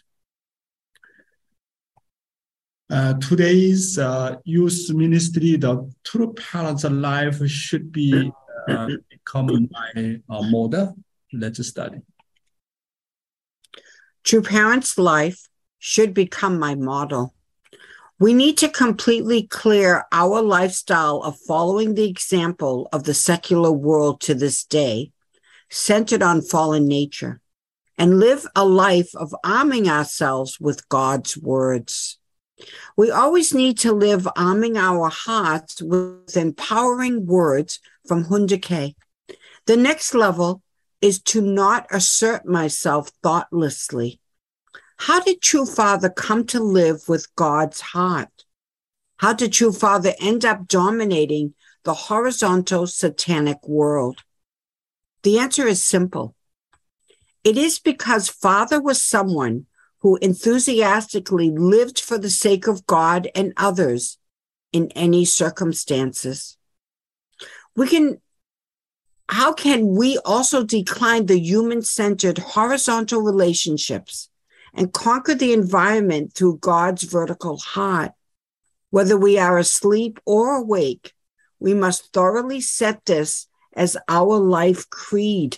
Uh, 2.89 3.13
today's 3.15 3.97
uh, 3.97 4.35
youth 4.43 4.89
ministry, 4.93 5.55
the 5.55 5.91
true 6.03 6.33
parents' 6.33 6.83
life 6.83 7.43
should 7.47 7.91
be 7.91 8.31
uh, 8.69 8.87
become 9.09 9.67
my 9.71 10.19
uh, 10.29 10.41
model. 10.43 10.95
Let's 11.31 11.65
study. 11.67 12.01
True 14.23 14.41
parents' 14.41 14.97
life 14.97 15.47
should 15.79 16.13
become 16.13 16.57
my 16.57 16.75
model. 16.75 17.33
We 18.19 18.33
need 18.33 18.57
to 18.59 18.69
completely 18.69 19.43
clear 19.43 20.05
our 20.11 20.41
lifestyle 20.41 21.21
of 21.23 21.37
following 21.39 21.95
the 21.95 22.07
example 22.09 22.87
of 22.93 23.03
the 23.03 23.13
secular 23.13 23.71
world 23.71 24.21
to 24.21 24.33
this 24.33 24.63
day, 24.63 25.11
centered 25.69 26.23
on 26.23 26.41
fallen 26.41 26.87
nature, 26.87 27.41
and 27.97 28.19
live 28.19 28.47
a 28.55 28.65
life 28.65 29.13
of 29.15 29.35
arming 29.43 29.89
ourselves 29.89 30.57
with 30.59 30.87
God's 30.87 31.37
words. 31.37 32.17
We 32.95 33.11
always 33.11 33.53
need 33.53 33.77
to 33.79 33.91
live 33.91 34.27
arming 34.37 34.77
our 34.77 35.09
hearts 35.09 35.81
with 35.81 36.37
empowering 36.37 37.25
words 37.25 37.79
from 38.07 38.23
Hoon-Dok-hae. 38.23 38.95
The 39.65 39.77
next 39.77 40.13
level 40.13 40.61
is 41.03 41.19
to 41.19 41.41
not 41.41 41.85
assert 41.91 42.45
myself 42.45 43.11
thoughtlessly. 43.21 44.21
How 44.95 45.19
did 45.19 45.41
True 45.41 45.65
Father 45.65 46.09
come 46.09 46.45
to 46.47 46.61
live 46.61 47.09
with 47.09 47.35
God's 47.35 47.81
heart? 47.81 48.45
How 49.17 49.33
did 49.33 49.51
True 49.51 49.73
Father 49.73 50.13
end 50.21 50.45
up 50.45 50.65
dominating 50.65 51.55
the 51.83 51.93
horizontal 51.93 52.87
satanic 52.87 53.67
world? 53.67 54.19
The 55.23 55.39
answer 55.39 55.67
is 55.67 55.83
simple. 55.83 56.35
It 57.43 57.57
is 57.57 57.79
because 57.79 58.29
Father 58.29 58.81
was 58.81 59.03
someone 59.03 59.65
who 59.99 60.15
enthusiastically 60.21 61.49
lived 61.49 61.99
for 61.99 62.17
the 62.17 62.29
sake 62.29 62.65
of 62.65 62.87
God 62.87 63.27
and 63.35 63.51
others 63.57 64.17
in 64.71 64.89
any 64.91 65.25
circumstances. 65.25 66.57
We 67.75 67.87
can, 67.89 68.21
how 69.29 69.53
can 69.53 69.95
we 69.95 70.17
also 70.25 70.63
decline 70.63 71.25
the 71.25 71.39
human 71.39 71.81
centered 71.81 72.37
horizontal 72.37 73.21
relationships 73.21 74.29
and 74.73 74.93
conquer 74.93 75.33
the 75.33 75.53
environment 75.53 76.33
through 76.33 76.57
God's 76.57 77.03
vertical 77.03 77.57
heart? 77.57 78.11
Whether 78.89 79.17
we 79.17 79.37
are 79.39 79.57
asleep 79.57 80.19
or 80.25 80.55
awake, 80.55 81.13
we 81.59 81.73
must 81.73 82.11
thoroughly 82.13 82.61
set 82.61 83.05
this 83.05 83.47
as 83.75 83.97
our 84.07 84.37
life 84.37 84.89
creed. 84.89 85.57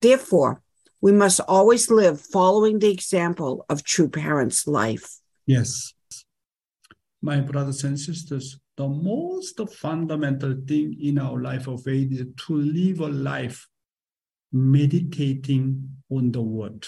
Therefore, 0.00 0.62
we 1.00 1.12
must 1.12 1.38
always 1.40 1.90
live 1.90 2.20
following 2.20 2.78
the 2.78 2.90
example 2.90 3.66
of 3.68 3.84
true 3.84 4.08
parents' 4.08 4.66
life. 4.66 5.18
Yes. 5.46 5.92
My 7.20 7.40
brothers 7.40 7.84
and 7.84 8.00
sisters, 8.00 8.58
the 8.76 8.88
most 8.88 9.60
fundamental 9.70 10.56
thing 10.66 10.96
in 11.00 11.18
our 11.18 11.40
life 11.40 11.68
of 11.68 11.84
faith 11.84 12.12
is 12.12 12.26
to 12.46 12.56
live 12.56 13.00
a 13.00 13.08
life 13.08 13.68
meditating 14.52 15.88
on 16.10 16.32
the 16.32 16.42
word. 16.42 16.86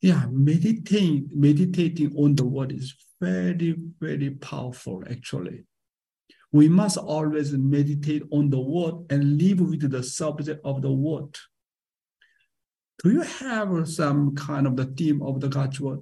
Yeah, 0.00 0.26
meditating, 0.30 1.30
meditating 1.32 2.14
on 2.16 2.34
the 2.34 2.44
word 2.44 2.72
is 2.72 2.94
very, 3.20 3.74
very 4.00 4.30
powerful, 4.30 5.02
actually. 5.10 5.64
We 6.52 6.68
must 6.68 6.98
always 6.98 7.52
meditate 7.52 8.22
on 8.30 8.50
the 8.50 8.60
word 8.60 9.06
and 9.10 9.38
live 9.38 9.60
with 9.60 9.90
the 9.90 10.02
subject 10.02 10.60
of 10.64 10.82
the 10.82 10.92
word 10.92 11.36
do 13.02 13.12
you 13.12 13.20
have 13.20 13.88
some 13.88 14.34
kind 14.34 14.66
of 14.66 14.76
the 14.76 14.86
theme 14.86 15.22
of 15.22 15.40
the 15.40 15.48
God's 15.48 15.80
word? 15.80 16.00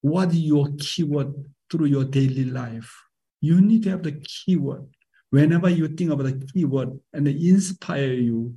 What 0.00 0.30
is 0.30 0.40
your 0.40 0.68
keyword 0.78 1.32
through 1.74 1.86
your 1.86 2.04
daily 2.04 2.44
life? 2.44 2.94
You 3.40 3.60
need 3.60 3.82
to 3.84 3.90
have 3.90 4.04
the 4.04 4.12
keyword. 4.12 4.86
Whenever 5.30 5.68
you 5.68 5.88
think 5.88 6.12
of 6.12 6.18
the 6.18 6.46
keyword 6.52 7.00
and 7.12 7.26
inspire 7.26 8.12
you, 8.12 8.54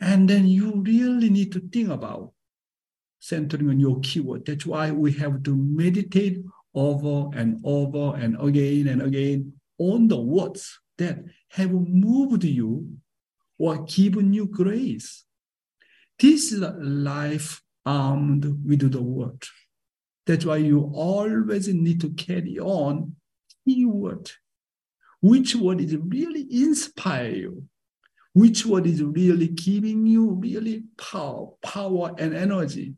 and 0.00 0.28
then 0.28 0.48
you 0.48 0.82
really 0.82 1.30
need 1.30 1.52
to 1.52 1.60
think 1.60 1.90
about 1.90 2.32
centering 3.20 3.68
on 3.68 3.78
your 3.78 4.00
keyword. 4.00 4.46
That's 4.46 4.66
why 4.66 4.90
we 4.90 5.12
have 5.12 5.42
to 5.44 5.54
meditate 5.54 6.38
over 6.74 7.30
and 7.36 7.60
over 7.62 8.16
and 8.16 8.36
again 8.40 8.88
and 8.88 9.02
again 9.02 9.52
on 9.78 10.08
the 10.08 10.20
words 10.20 10.80
that 10.98 11.18
have 11.50 11.70
moved 11.70 12.44
you 12.44 12.88
or 13.58 13.84
given 13.84 14.32
you 14.32 14.46
grace. 14.46 15.24
This 16.18 16.50
is 16.50 16.60
life 16.60 17.62
armed 17.86 18.44
with 18.66 18.90
the 18.90 19.02
word. 19.02 19.42
That's 20.26 20.44
why 20.44 20.58
you 20.58 20.90
always 20.94 21.68
need 21.68 22.00
to 22.02 22.10
carry 22.10 22.58
on 22.58 23.16
keyword. 23.64 24.30
Which 25.20 25.54
word 25.54 25.80
is 25.80 25.96
really 25.96 26.46
inspire 26.50 27.30
you? 27.30 27.64
Which 28.32 28.64
word 28.64 28.86
is 28.86 29.02
really 29.02 29.48
giving 29.48 30.06
you 30.06 30.30
really 30.30 30.84
power, 30.96 31.48
power 31.62 32.14
and 32.18 32.34
energy? 32.34 32.94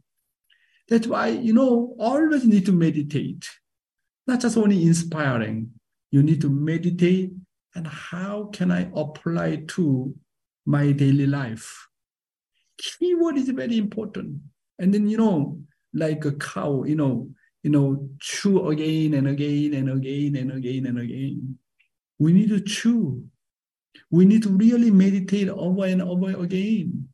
That's 0.88 1.06
why, 1.06 1.28
you 1.28 1.54
know, 1.54 1.94
always 1.98 2.44
need 2.44 2.66
to 2.66 2.72
meditate. 2.72 3.48
Not 4.26 4.40
just 4.40 4.56
only 4.56 4.82
inspiring. 4.82 5.70
You 6.11 6.22
need 6.22 6.40
to 6.42 6.50
meditate 6.50 7.32
and 7.74 7.87
how 7.87 8.50
can 8.52 8.70
I 8.70 8.90
apply 8.94 9.64
to 9.68 10.14
my 10.66 10.92
daily 10.92 11.26
life. 11.26 11.88
Keyword 12.78 13.38
is 13.38 13.48
very 13.48 13.78
important. 13.78 14.40
And 14.78 14.92
then, 14.92 15.08
you 15.08 15.16
know, 15.16 15.61
like 15.94 16.24
a 16.24 16.33
cow, 16.33 16.85
you 16.85 16.96
know, 16.96 17.28
you 17.62 17.70
know, 17.70 18.09
chew 18.20 18.68
again 18.68 19.14
and 19.14 19.28
again 19.28 19.74
and 19.74 19.90
again 19.90 20.37
and 20.37 20.52
again 20.52 20.87
and 20.87 20.98
again. 20.98 21.59
We 22.18 22.33
need 22.33 22.48
to 22.50 22.61
chew. 22.61 23.24
We 24.11 24.24
need 24.24 24.42
to 24.44 24.50
really 24.50 24.90
meditate 24.90 25.48
over 25.48 25.85
and 25.85 26.02
over 26.02 26.31
again. 26.42 27.09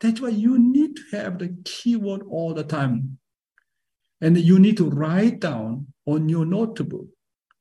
That's 0.00 0.20
why 0.20 0.28
you 0.28 0.58
need 0.58 0.96
to 0.96 1.16
have 1.16 1.38
the 1.38 1.56
keyword 1.64 2.22
all 2.28 2.54
the 2.54 2.64
time. 2.64 3.18
And 4.20 4.36
you 4.38 4.58
need 4.58 4.76
to 4.78 4.88
write 4.88 5.40
down 5.40 5.88
on 6.06 6.28
your 6.28 6.46
notebook, 6.46 7.06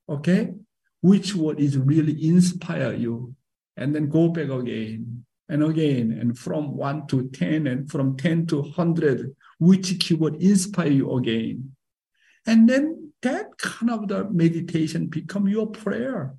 okay, 0.10 0.54
which 1.02 1.36
word 1.36 1.60
is 1.60 1.78
really 1.78 2.28
inspire 2.28 2.94
you, 2.94 3.36
and 3.76 3.94
then 3.94 4.10
go 4.10 4.30
back 4.30 4.50
again 4.50 5.17
and 5.50 5.64
again, 5.64 6.18
and 6.20 6.38
from 6.38 6.76
one 6.76 7.08
to 7.08 7.30
10, 7.30 7.68
and 7.68 7.90
from 7.90 8.18
10 8.18 8.48
to 8.48 8.62
100, 8.62 9.36
which 9.60 10.00
keyword 10.00 10.36
inspire 10.42 10.92
you 10.92 11.16
again. 11.16 11.72
And 12.46 12.70
then 12.70 13.14
that 13.22 13.58
kind 13.58 13.92
of 13.92 14.08
the 14.08 14.30
meditation 14.30 15.08
become 15.08 15.48
your 15.48 15.68
prayer. 15.68 16.36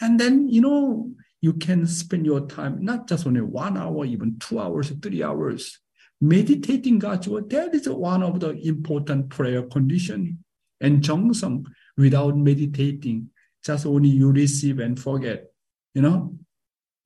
And 0.00 0.18
then, 0.18 0.48
you 0.48 0.60
know, 0.60 1.10
you 1.40 1.54
can 1.54 1.86
spend 1.86 2.26
your 2.26 2.46
time, 2.46 2.84
not 2.84 3.08
just 3.08 3.26
only 3.26 3.40
one 3.40 3.76
hour, 3.76 4.04
even 4.04 4.38
two 4.38 4.58
hours, 4.58 4.92
three 5.02 5.22
hours, 5.22 5.78
meditating 6.20 6.98
God's 6.98 7.28
word. 7.28 7.50
That 7.50 7.74
is 7.74 7.88
one 7.88 8.22
of 8.22 8.40
the 8.40 8.50
important 8.66 9.30
prayer 9.30 9.62
condition. 9.62 10.42
And 10.80 11.02
Jeongseong, 11.02 11.66
without 11.96 12.36
meditating, 12.36 13.30
just 13.64 13.86
only 13.86 14.08
you 14.08 14.32
receive 14.32 14.78
and 14.78 14.98
forget, 14.98 15.46
you 15.94 16.02
know, 16.02 16.38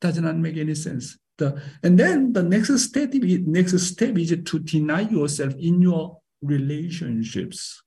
does 0.00 0.18
not 0.18 0.36
make 0.36 0.56
any 0.56 0.74
sense. 0.74 1.18
The, 1.38 1.60
and 1.82 1.98
then 1.98 2.32
the 2.32 2.42
next 2.42 2.76
step, 2.80 3.12
next 3.14 3.78
step 3.78 4.18
is 4.18 4.36
to 4.44 4.58
deny 4.58 5.00
yourself 5.00 5.54
in 5.54 5.80
your 5.80 6.18
relationships. 6.42 7.82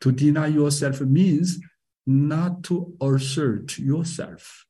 To 0.00 0.12
deny 0.12 0.48
yourself 0.48 1.00
means 1.00 1.58
not 2.06 2.64
to 2.64 2.94
assert 3.00 3.78
yourself. 3.78 4.66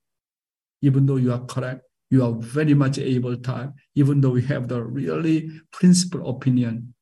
Even 0.83 1.07
though 1.07 1.17
you 1.17 1.33
are 1.33 1.45
correct, 1.47 1.83
you 2.11 2.25
are 2.25 2.33
very 2.33 2.75
much 2.75 2.99
able 2.99 3.37
to, 3.37 3.73
even 3.95 4.21
though 4.21 4.35
you 4.35 4.43
have 4.43 4.69
the 4.69 4.83
really 4.83 5.51
principal 5.73 6.29
opinion, 6.29 6.95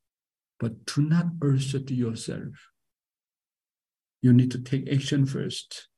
but 0.59 0.85
do 0.87 1.03
not 1.03 1.27
assert 1.43 1.91
yourself. 1.91 2.71
You 4.23 4.33
need 4.33 4.51
to 4.53 4.61
take 4.61 4.91
action 4.93 5.27
first 5.27 5.90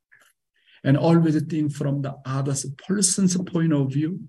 and 0.85 0.97
always 0.97 1.41
think 1.43 1.73
from 1.73 2.03
the 2.03 2.15
other 2.25 2.55
person's 2.87 3.37
point 3.37 3.73
of 3.73 3.93
view. 3.93 4.21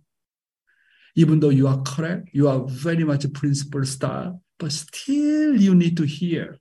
Even 1.16 1.40
though 1.40 1.50
you 1.50 1.68
are 1.68 1.82
correct, 1.84 2.30
you 2.34 2.48
are 2.48 2.60
very 2.66 3.04
much 3.04 3.24
a 3.24 3.30
principle 3.30 3.86
style, 3.86 4.42
but 4.60 4.72
still 4.72 5.56
you 5.60 5.76
need 5.76 5.98
to 5.98 6.04
hear 6.04 6.60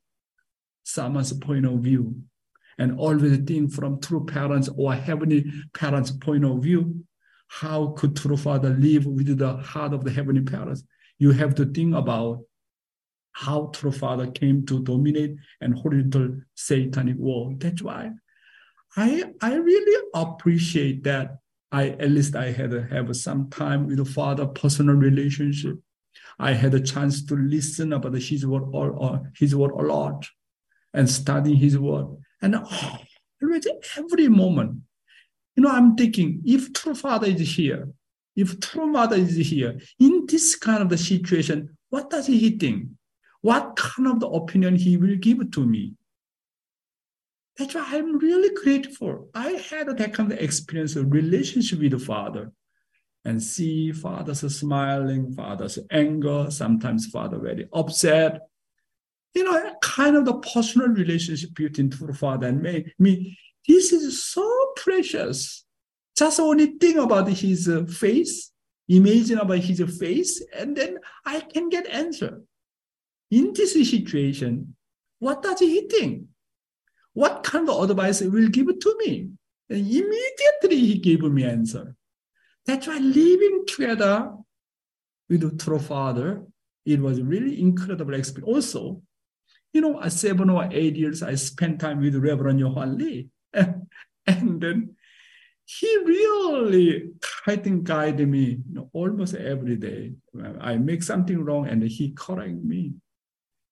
someone's 0.85 1.33
point 1.33 1.65
of 1.65 1.81
view 1.81 2.23
and 2.79 2.99
always 2.99 3.39
think 3.39 3.73
from 3.73 4.01
true 4.01 4.25
parents 4.27 4.69
or 4.77 4.95
heavenly 4.95 5.51
parents' 5.75 6.11
point 6.11 6.45
of 6.45 6.63
view. 6.63 7.05
How 7.49 7.89
could 7.99 8.17
true 8.17 8.37
father 8.37 8.71
live 8.71 9.07
with 9.07 9.37
the 9.39 9.57
heart 9.59 9.93
of 9.93 10.05
the 10.05 10.11
heavenly 10.11 10.43
parents? 10.43 10.83
You 11.19 11.33
have 11.33 11.55
to 11.57 11.67
think 11.67 11.95
about 11.95 12.41
how 13.33 13.71
true 13.75 13.93
father 13.93 14.31
came 14.31 14.65
to 14.67 14.83
dominate 14.83 15.37
and 15.61 15.79
horizontal 15.79 16.41
satanic 16.55 17.17
world. 17.17 17.61
That's 17.61 17.83
why 17.83 18.13
I 18.97 19.25
I 19.41 19.55
really 19.55 20.09
appreciate 20.15 21.05
that. 21.05 21.39
I 21.71 21.89
at 21.89 22.11
least 22.11 22.37
I 22.37 22.53
had 22.53 22.71
to 22.73 22.83
have 22.83 23.15
some 23.17 23.49
time 23.49 23.87
with 23.87 23.97
the 23.97 24.05
father, 24.05 24.47
personal 24.47 24.95
relationship. 24.97 25.79
I 26.39 26.53
had 26.53 26.75
a 26.75 26.81
chance 26.81 27.25
to 27.27 27.37
listen 27.37 27.93
about 27.93 28.15
his 28.15 28.47
word 28.47 28.65
or, 28.75 29.31
his 29.39 29.55
word 29.55 29.71
a 29.73 29.83
lot 29.83 30.27
and 30.93 31.09
studying 31.09 31.57
his 31.57 31.79
word. 31.79 32.07
And 32.43 32.57
oh, 32.57 32.99
every 33.97 34.29
moment, 34.29 34.83
you 35.57 35.63
know, 35.63 35.71
I'm 35.71 35.97
thinking 35.97 36.43
if 36.45 36.73
true 36.73 36.95
father 36.95 37.29
is 37.29 37.57
here, 37.57 37.89
if 38.37 38.61
true 38.61 38.87
mother 38.87 39.17
is 39.17 39.37
here, 39.37 39.79
in 39.99 40.27
this 40.27 40.57
kind 40.57 40.83
of 40.83 40.89
the 40.89 40.99
situation, 40.99 41.77
what 41.91 42.11
does 42.11 42.27
he 42.27 42.51
think? 42.51 42.89
What 43.41 43.77
kind 43.77 44.09
of 44.09 44.21
the 44.21 44.29
opinion 44.29 44.77
he 44.77 44.97
will 44.97 45.17
give 45.17 45.51
to 45.51 45.67
me? 45.67 45.95
That's 47.59 47.75
why 47.75 47.87
I'm 47.89 48.19
really 48.19 48.55
grateful. 48.55 49.29
I 49.35 49.51
had 49.71 49.97
that 49.97 50.15
kind 50.15 50.33
of 50.33 50.39
experience 50.39 50.97
of 50.97 51.13
relationship 51.13 51.81
with 51.81 51.93
the 51.93 51.99
Father 51.99 52.51
and 53.25 53.43
see 53.43 53.93
Father's 53.93 54.41
smiling, 54.59 55.33
Father's 55.33 55.79
anger, 55.91 56.47
sometimes 56.51 57.07
Father 57.07 57.39
very 57.39 57.69
upset. 57.73 58.41
You 59.35 59.45
know, 59.45 59.75
kind 59.83 60.17
of 60.17 60.25
the 60.25 60.35
personal 60.35 60.89
relationship 60.89 61.55
between 61.55 61.91
the 61.91 62.15
Father 62.15 62.49
and 62.49 62.63
me. 62.63 62.93
me. 62.99 63.39
This 63.67 63.93
is 63.93 64.25
so 64.25 64.73
precious. 64.77 65.65
Just 66.17 66.41
only 66.41 66.67
think 66.79 66.97
about 66.97 67.29
his 67.29 67.69
uh, 67.69 67.85
face, 67.85 68.51
imagine 68.89 69.39
about 69.39 69.59
his 69.59 69.81
face, 69.99 70.43
and 70.55 70.77
then 70.77 70.99
I 71.25 71.41
can 71.41 71.69
get 71.69 71.87
answer. 71.87 72.43
In 73.31 73.53
this 73.55 73.73
situation, 73.73 74.77
what 75.21 75.43
does 75.43 75.61
he 75.61 75.89
think? 75.89 76.25
What 77.15 77.43
kind 77.43 77.69
of 77.69 77.91
advice 77.91 78.21
will 78.23 78.49
give 78.49 78.67
to 78.67 78.97
me? 78.99 79.29
And 79.69 79.79
immediately 79.79 80.79
he 80.79 80.99
gave 80.99 81.23
me 81.23 81.45
answer. 81.45 81.95
That's 82.67 82.87
why 82.87 82.99
living 82.99 83.65
together 83.67 84.33
with 85.29 85.59
true 85.59 85.79
father, 85.79 86.45
it 86.85 87.01
was 87.01 87.21
really 87.21 87.61
incredible 87.61 88.15
experience. 88.15 88.55
Also, 88.55 89.03
you 89.73 89.81
know, 89.81 90.01
at 90.01 90.13
seven 90.13 90.51
or 90.51 90.69
eight 90.71 90.97
years, 90.97 91.23
I 91.23 91.35
spent 91.37 91.81
time 91.81 92.01
with 92.01 92.17
Reverend 92.17 92.61
Johan 92.61 92.99
Lee. 92.99 93.29
And, 94.25 94.61
then 94.61 94.95
he 95.65 95.97
really, 96.05 97.11
I 97.45 97.57
think, 97.57 97.83
guided 97.83 98.29
me 98.29 98.63
you 98.69 98.75
know, 98.75 98.91
almost 98.93 99.35
every 99.35 99.75
day. 99.75 100.13
I 100.61 100.77
make 100.77 101.03
something 101.03 101.43
wrong 101.45 101.67
and 101.67 101.83
he 101.83 102.13
correct 102.13 102.63
me. 102.63 102.93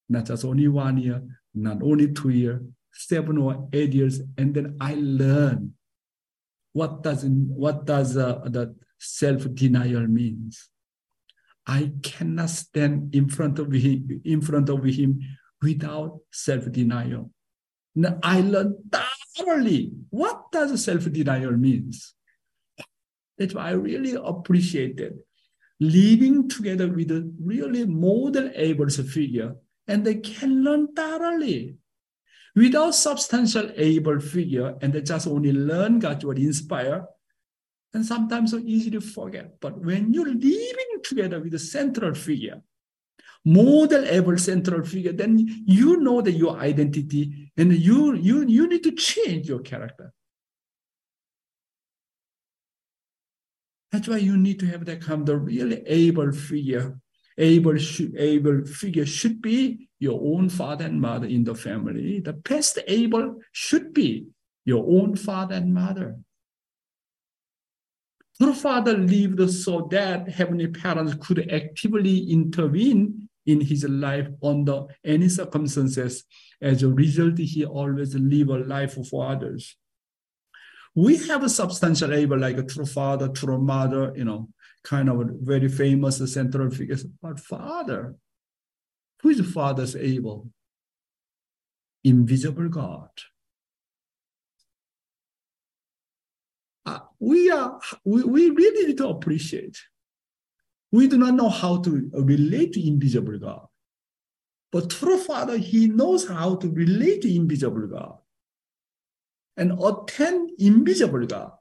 Not 0.08 0.26
just 0.26 0.44
only 0.44 0.66
one 0.66 0.98
year, 0.98 1.22
not 1.54 1.82
only 1.82 2.12
two 2.12 2.30
years, 2.30 2.62
seven 3.06 3.38
or 3.38 3.68
eight 3.72 3.92
years, 3.92 4.20
and 4.36 4.54
then 4.54 4.76
I 4.80 4.94
learn 4.94 5.74
what 6.72 7.02
does 7.02 7.24
what 7.24 7.84
does 7.84 8.16
uh, 8.16 8.40
the 8.44 8.74
self 8.98 9.46
denial 9.54 10.06
means. 10.06 10.68
I 11.66 11.92
cannot 12.02 12.50
stand 12.50 13.14
in 13.14 13.28
front 13.28 13.58
of 13.58 13.72
him 13.72 14.20
in 14.24 14.40
front 14.40 14.68
of 14.68 14.84
him 14.84 15.20
without 15.62 16.20
self 16.32 16.70
denial. 16.70 17.30
Now 17.94 18.18
I 18.22 18.40
learned 18.40 18.76
thoroughly 19.36 19.92
what 20.10 20.52
does 20.52 20.84
self 20.84 21.10
denial 21.10 21.52
means. 21.52 22.14
That's 23.38 23.54
why 23.54 23.68
I 23.68 23.72
really 23.72 24.14
appreciated 24.14 25.14
living 25.80 26.46
together 26.48 26.88
with 26.88 27.10
a 27.10 27.32
really 27.42 27.86
model 27.86 28.50
Abel 28.54 28.88
figure, 28.90 29.56
and 29.88 30.04
they 30.04 30.16
can 30.16 30.62
learn 30.62 30.92
thoroughly 30.94 31.76
Without 32.56 32.94
substantial 32.94 33.70
Abel 33.76 34.20
figure 34.20 34.76
and 34.80 34.92
they 34.92 35.02
just 35.02 35.26
only 35.26 35.52
learn 35.52 36.00
what 36.00 36.38
inspire, 36.38 37.06
and 37.92 38.04
sometimes 38.04 38.52
so 38.52 38.58
easy 38.58 38.90
to 38.90 39.00
forget. 39.00 39.60
But 39.60 39.78
when 39.78 40.12
you're 40.12 40.26
living 40.26 41.00
together 41.02 41.40
with 41.40 41.54
a 41.54 41.58
central 41.58 42.14
figure, 42.14 42.62
model 43.44 44.04
Abel 44.04 44.38
central 44.38 44.84
figure, 44.84 45.12
then 45.12 45.38
you 45.64 45.96
know 45.98 46.20
that 46.20 46.32
your 46.32 46.58
identity 46.58 47.52
and 47.56 47.72
you 47.72 48.14
you 48.14 48.46
you 48.46 48.68
need 48.68 48.82
to 48.84 48.92
change 48.92 49.48
your 49.48 49.60
character. 49.60 50.12
That's 53.92 54.06
why 54.06 54.18
you 54.18 54.36
need 54.36 54.60
to 54.60 54.66
have 54.66 54.84
that 54.84 55.02
kind 55.02 55.28
of 55.28 55.44
really 55.44 55.82
Abel 55.86 56.32
figure. 56.32 57.00
Abel, 57.40 57.76
Abel 58.18 58.64
figure 58.66 59.06
should 59.06 59.40
be 59.40 59.88
your 59.98 60.20
own 60.22 60.48
father 60.50 60.84
and 60.84 61.00
mother 61.00 61.26
in 61.26 61.42
the 61.44 61.54
family. 61.54 62.20
The 62.20 62.34
best 62.34 62.78
Abel 62.86 63.36
should 63.52 63.94
be 63.94 64.26
your 64.64 64.84
own 64.86 65.16
father 65.16 65.54
and 65.54 65.72
mother. 65.72 66.16
Your 68.38 68.54
father 68.54 68.96
lived 68.96 69.50
so 69.50 69.88
that 69.90 70.28
heavenly 70.28 70.68
parents 70.68 71.14
could 71.26 71.50
actively 71.50 72.30
intervene 72.30 73.28
in 73.46 73.60
his 73.60 73.84
life 73.84 74.28
under 74.42 74.84
any 75.04 75.28
circumstances. 75.28 76.24
As 76.60 76.82
a 76.82 76.88
result, 76.88 77.38
he 77.38 77.64
always 77.64 78.14
lived 78.14 78.50
a 78.50 78.58
life 78.58 78.96
for 79.08 79.26
others. 79.26 79.76
We 80.94 81.16
have 81.28 81.44
a 81.44 81.48
substantial 81.48 82.12
Abel 82.12 82.38
like 82.38 82.58
a 82.58 82.64
true 82.64 82.86
father, 82.86 83.28
true 83.28 83.60
mother, 83.60 84.12
you 84.16 84.24
know, 84.24 84.48
kind 84.82 85.08
of 85.08 85.20
a 85.20 85.24
very 85.40 85.68
famous 85.68 86.18
central 86.32 86.70
figures. 86.70 87.04
But 87.04 87.40
father, 87.40 88.16
who 89.22 89.28
is 89.30 89.52
Father's 89.52 89.96
Abel? 89.96 90.50
Invisible 92.04 92.68
God. 92.68 93.10
Uh, 96.86 97.00
we 97.18 97.50
are 97.50 97.78
we, 98.04 98.22
we 98.24 98.50
really 98.50 98.86
need 98.86 98.96
to 98.98 99.08
appreciate. 99.08 99.78
We 100.92 101.06
do 101.06 101.18
not 101.18 101.34
know 101.34 101.50
how 101.50 101.82
to 101.82 102.10
relate 102.14 102.72
to 102.72 102.86
invisible 102.86 103.38
God. 103.38 103.66
But 104.72 104.90
true 104.90 105.18
Father, 105.18 105.58
He 105.58 105.88
knows 105.88 106.26
how 106.26 106.56
to 106.56 106.70
relate 106.70 107.22
to 107.22 107.34
invisible 107.34 107.86
God 107.86 108.18
and 109.56 109.78
attend 109.82 110.50
invisible 110.58 111.26
God. 111.26 111.52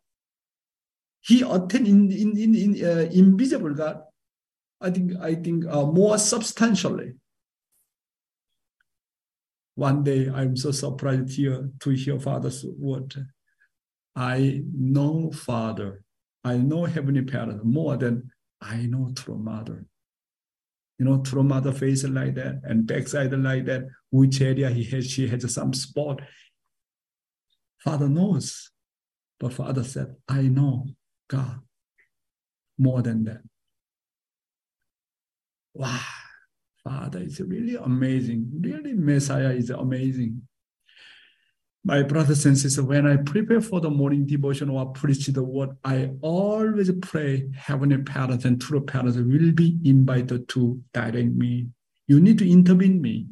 He 1.22 1.42
attend 1.42 1.88
in, 1.88 2.12
in, 2.12 2.38
in, 2.38 2.56
in 2.56 2.86
uh, 2.86 3.10
invisible 3.12 3.74
God, 3.74 4.04
I 4.82 4.90
think, 4.90 5.14
I 5.22 5.36
think 5.36 5.66
uh, 5.66 5.86
more 5.86 6.18
substantially 6.18 7.14
one 9.80 10.04
day, 10.04 10.30
I'm 10.30 10.58
so 10.58 10.72
surprised 10.72 11.38
here 11.38 11.70
to 11.80 11.90
hear 11.92 12.20
Father's 12.20 12.66
word. 12.66 13.16
I 14.14 14.62
know 14.76 15.32
Father. 15.32 16.04
I 16.44 16.58
know 16.58 16.84
Heavenly 16.84 17.22
Parent 17.22 17.64
more 17.64 17.96
than 17.96 18.30
I 18.62 18.88
know 18.88 19.14
true 19.16 19.38
mother. 19.38 19.86
You 20.98 21.06
know, 21.06 21.22
true 21.22 21.44
mother 21.44 21.72
face 21.72 22.04
like 22.04 22.36
that 22.36 22.60
and 22.66 22.86
backside 22.86 23.32
like 23.32 23.66
that, 23.68 23.88
which 24.12 24.42
area 24.42 24.70
he 24.70 24.84
has, 24.84 25.10
she 25.10 25.30
has 25.30 25.54
some 25.54 25.74
spot. 25.74 26.24
Father 27.82 28.10
knows. 28.10 28.72
But 29.40 29.54
Father 29.54 29.86
said, 29.86 30.14
I 30.28 30.42
know 30.42 30.88
God 31.30 31.62
more 32.80 33.02
than 33.02 33.26
that. 33.26 33.42
Wow. 35.74 36.00
Father 36.84 37.20
is 37.20 37.40
really 37.42 37.76
amazing. 37.76 38.50
Really, 38.62 38.94
Messiah 38.94 39.52
is 39.52 39.70
amazing. 39.70 40.42
My 41.84 42.04
brothers 42.04 42.46
and 42.46 42.58
sisters, 42.58 42.84
when 42.84 43.06
I 43.06 43.18
prepare 43.18 43.62
for 43.62 43.80
the 43.80 43.90
morning 43.90 44.26
devotion 44.26 44.70
or 44.70 44.92
preach 44.92 45.28
the 45.28 45.44
word, 45.44 45.72
I 45.84 46.12
always 46.22 46.92
pray 47.02 47.50
Heavenly 47.56 47.98
Parents 48.00 48.46
and 48.46 48.60
true 48.60 48.82
parents 48.82 49.18
will 49.18 49.52
be 49.52 49.78
invited 49.84 50.50
to 50.50 50.82
direct 50.94 51.32
me. 51.34 51.68
You 52.08 52.20
need 52.20 52.40
to 52.40 52.50
intervene 52.50 53.02
me. 53.02 53.28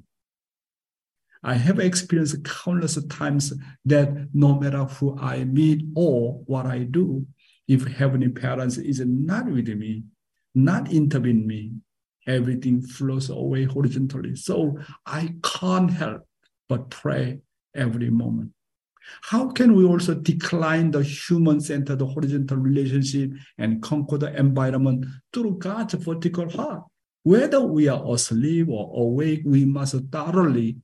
I 1.44 1.56
have 1.56 1.80
experienced 1.80 2.44
countless 2.44 3.02
times 3.06 3.54
that 3.86 4.28
no 4.34 4.60
matter 4.60 4.84
who 4.86 5.18
I 5.18 5.44
meet 5.44 5.86
or 5.96 6.42
what 6.46 6.66
I 6.66 6.80
do, 6.80 7.26
if 7.67 7.86
Heavenly 7.86 8.30
Parents 8.30 8.77
is 8.77 9.01
not 9.06 9.45
with 9.45 9.67
me, 9.67 10.03
not 10.56 10.91
intervene 10.91 11.45
me, 11.45 11.73
everything 12.25 12.82
flows 12.82 13.30
away 13.30 13.65
horizontally. 13.65 14.36
So 14.36 14.77
I 15.06 15.36
can't 15.43 15.91
help 15.91 16.27
but 16.69 16.89
pray 16.89 17.39
every 17.75 18.10
moment. 18.10 18.51
How 19.21 19.49
can 19.49 19.73
we 19.73 19.86
also 19.86 20.15
decline 20.15 20.91
the 20.91 21.03
human 21.03 21.62
centered 21.62 22.01
horizontal 22.01 22.58
relationship 22.58 23.32
and 23.58 23.82
conquer 23.82 24.17
the 24.17 24.38
environment 24.38 25.06
through 25.34 25.60
God's 25.60 25.93
vertical 25.93 26.49
heart? 26.49 26.84
Whether 27.23 27.62
we 27.62 27.88
are 27.88 28.13
asleep 28.13 28.67
or 28.69 28.91
awake, 29.01 29.41
we 29.45 29.65
must 29.65 29.95
thoroughly 30.12 30.77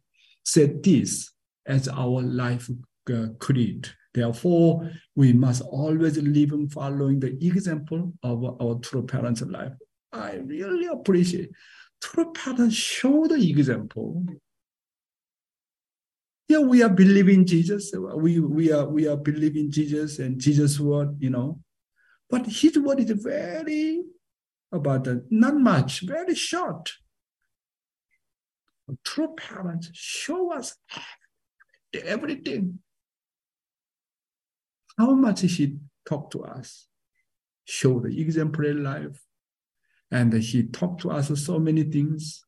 set 0.44 0.84
this 0.84 1.32
as 1.66 1.88
our 1.88 2.22
life 2.22 2.70
uh, 3.14 3.28
creed. 3.40 3.90
Therefore, 4.14 4.92
we 5.16 5.34
must 5.34 5.62
always 5.64 6.18
live 6.18 6.52
and 6.52 6.72
following 6.72 7.20
the 7.20 7.36
example 7.46 8.14
of 8.22 8.44
our 8.62 8.76
true 8.80 9.06
parents' 9.06 9.42
life. 9.42 9.74
I 10.12 10.36
really 10.36 10.88
appreciate 10.88 11.50
true 12.02 12.32
parents 12.34 12.76
show 12.76 13.28
the 13.28 13.50
example. 13.50 14.26
Yeah, 16.48 16.60
we 16.60 16.84
are 16.84 16.90
believing 16.90 17.46
Jesus. 17.46 17.92
We, 17.96 18.40
we 18.40 18.72
are 18.72 18.88
we 18.88 19.08
are 19.08 19.18
believing 19.18 19.72
Jesus 19.72 20.20
and 20.20 20.40
Jesus' 20.40 20.80
word, 20.80 21.16
you 21.20 21.30
know. 21.30 21.60
But 22.30 22.46
his 22.46 22.78
word 22.78 23.00
is 23.00 23.12
very 23.12 24.04
about 24.72 25.06
the, 25.06 25.26
not 25.30 25.56
much, 25.56 26.02
very 26.02 26.36
short. 26.36 26.92
True 29.04 29.34
parents 29.38 29.90
show 29.94 30.52
us 30.52 30.76
everything. 31.94 32.80
How 34.98 35.14
much 35.14 35.42
he 35.42 35.78
talked 36.06 36.34
to 36.34 36.44
us, 36.44 36.88
show 37.66 38.00
the 38.00 38.22
exemplary 38.22 38.74
life, 38.74 39.22
and 40.12 40.32
he 40.34 40.64
talked 40.64 41.02
to 41.02 41.12
us 41.12 41.28
so 41.44 41.60
many 41.60 41.84
things. 41.84 42.44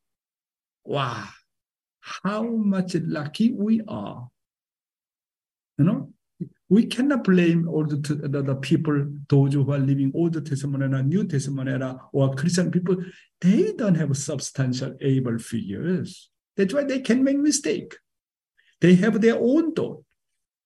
Wow, 0.84 1.28
how 2.00 2.44
much 2.44 2.96
lucky 2.96 3.52
we 3.52 3.82
are. 3.88 4.30
You 5.78 5.86
know, 5.86 6.14
we 6.70 6.86
cannot 6.86 7.24
blame 7.24 7.68
all 7.68 7.86
the, 7.86 7.98
the, 7.98 8.42
the, 8.42 8.56
people, 8.56 9.06
those 9.28 9.54
who 9.54 9.72
are 9.72 9.80
living 9.80 10.12
Old 10.16 10.34
Testament 10.46 10.84
era, 10.84 11.04
New 11.04 11.28
Testament 11.28 11.70
era, 11.70 12.00
or 12.14 12.36
Christian 12.36 12.72
people. 12.72 12.98
They 13.42 13.74
don't 13.74 13.96
have 13.96 14.16
substantial 14.16 14.96
Abel 15.02 15.38
figures. 15.40 16.30
That's 16.56 16.74
why 16.74 16.84
they 16.84 17.00
can 17.00 17.24
make 17.24 17.38
mistake. 17.38 17.96
They 18.80 18.96
have 18.96 19.20
their 19.20 19.38
own 19.38 19.74
thought. 19.74 20.05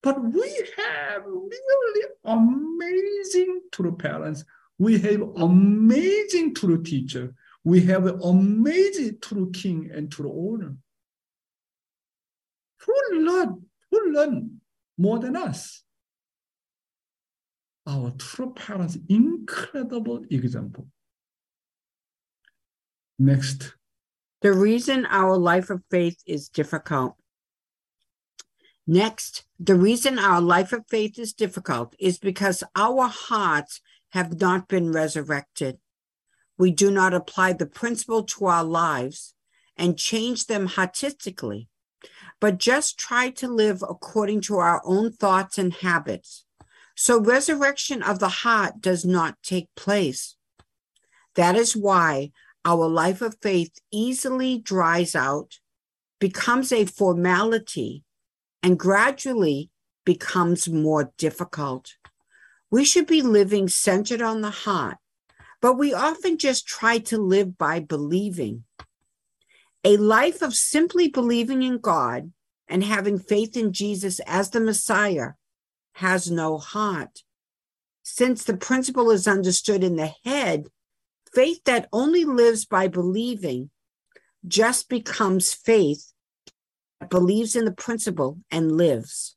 But 0.01 0.23
we 0.23 0.67
have 0.77 1.23
really 1.25 2.05
amazing 2.23 3.61
true 3.71 3.95
parents. 3.95 4.45
We 4.77 4.97
have 4.99 5.21
amazing 5.35 6.55
true 6.55 6.81
teacher. 6.81 7.33
We 7.65 7.81
have 7.81 8.05
amazing 8.05 9.17
true 9.21 9.51
king 9.51 9.91
and 9.93 10.09
true 10.09 10.31
owner. 10.31 10.75
Who 12.85 13.19
learn, 13.19 13.65
who 13.91 14.13
learn 14.13 14.61
more 14.97 15.19
than 15.19 15.35
us? 15.35 15.83
Our 17.85 18.11
true 18.11 18.53
parents, 18.53 18.97
incredible 19.09 20.23
example. 20.29 20.87
Next. 23.17 23.75
The 24.41 24.53
reason 24.53 25.05
our 25.07 25.35
life 25.35 25.69
of 25.69 25.83
faith 25.91 26.21
is 26.25 26.47
difficult 26.47 27.18
Next, 28.91 29.43
the 29.59 29.75
reason 29.75 30.17
our 30.17 30.41
life 30.41 30.73
of 30.73 30.87
faith 30.87 31.19
is 31.19 31.31
difficult 31.31 31.95
is 31.99 32.17
because 32.17 32.63
our 32.75 33.07
hearts 33.07 33.81
have 34.13 34.41
not 34.41 34.67
been 34.67 34.91
resurrected. 34.91 35.77
We 36.57 36.71
do 36.71 36.89
not 36.89 37.13
apply 37.13 37.53
the 37.53 37.67
principle 37.67 38.23
to 38.23 38.47
our 38.47 38.63
lives 38.63 39.35
and 39.77 39.95
change 39.95 40.47
them 40.47 40.69
heartistically, 40.69 41.67
but 42.39 42.57
just 42.57 42.97
try 42.97 43.29
to 43.29 43.47
live 43.47 43.83
according 43.87 44.41
to 44.41 44.57
our 44.57 44.81
own 44.83 45.11
thoughts 45.11 45.59
and 45.59 45.71
habits. 45.71 46.45
So, 46.95 47.21
resurrection 47.21 48.01
of 48.01 48.17
the 48.17 48.41
heart 48.41 48.81
does 48.81 49.05
not 49.05 49.37
take 49.43 49.69
place. 49.75 50.35
That 51.35 51.55
is 51.55 51.77
why 51.77 52.31
our 52.65 52.87
life 52.87 53.21
of 53.21 53.37
faith 53.39 53.77
easily 53.91 54.57
dries 54.57 55.13
out, 55.15 55.59
becomes 56.19 56.71
a 56.71 56.85
formality, 56.85 58.03
and 58.61 58.77
gradually 58.77 59.69
becomes 60.05 60.69
more 60.69 61.11
difficult. 61.17 61.95
We 62.71 62.85
should 62.85 63.07
be 63.07 63.21
living 63.21 63.67
centered 63.67 64.21
on 64.21 64.41
the 64.41 64.49
heart, 64.49 64.97
but 65.61 65.77
we 65.77 65.93
often 65.93 66.37
just 66.37 66.67
try 66.67 66.99
to 66.99 67.17
live 67.17 67.57
by 67.57 67.79
believing. 67.79 68.63
A 69.83 69.97
life 69.97 70.41
of 70.41 70.53
simply 70.53 71.07
believing 71.07 71.63
in 71.63 71.77
God 71.77 72.31
and 72.67 72.83
having 72.83 73.17
faith 73.17 73.57
in 73.57 73.73
Jesus 73.73 74.19
as 74.27 74.49
the 74.49 74.59
Messiah 74.59 75.31
has 75.93 76.29
no 76.29 76.57
heart. 76.57 77.23
Since 78.03 78.43
the 78.43 78.57
principle 78.57 79.11
is 79.11 79.27
understood 79.27 79.83
in 79.83 79.95
the 79.95 80.13
head, 80.23 80.67
faith 81.33 81.63
that 81.65 81.89
only 81.91 82.25
lives 82.25 82.65
by 82.65 82.87
believing 82.87 83.69
just 84.47 84.89
becomes 84.89 85.53
faith 85.53 86.13
believes 87.09 87.55
in 87.55 87.65
the 87.65 87.71
principle 87.71 88.39
and 88.51 88.71
lives. 88.71 89.35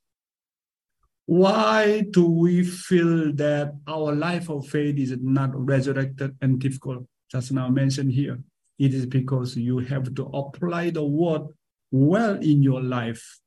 Why 1.25 2.01
do 2.11 2.25
we 2.25 2.63
feel 2.63 3.33
that 3.35 3.75
our 3.87 4.13
life 4.13 4.49
of 4.49 4.67
faith 4.67 4.97
is 4.97 5.15
not 5.21 5.51
resurrected 5.55 6.35
and 6.41 6.59
difficult? 6.59 7.05
Just 7.31 7.51
now 7.51 7.69
mentioned 7.69 8.11
here. 8.11 8.39
It 8.77 8.93
is 8.93 9.05
because 9.05 9.55
you 9.55 9.79
have 9.79 10.13
to 10.15 10.25
apply 10.25 10.89
the 10.89 11.05
word 11.05 11.43
well 11.91 12.35
in 12.35 12.61
your 12.61 12.81
life. 12.81 13.39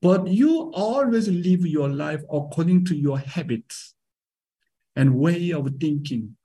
But 0.00 0.26
you 0.26 0.72
always 0.74 1.28
live 1.28 1.66
your 1.66 1.88
life 1.88 2.22
according 2.32 2.86
to 2.86 2.96
your 2.96 3.18
habits 3.18 3.94
and 4.96 5.16
way 5.16 5.52
of 5.52 5.68
thinking. 5.78 6.36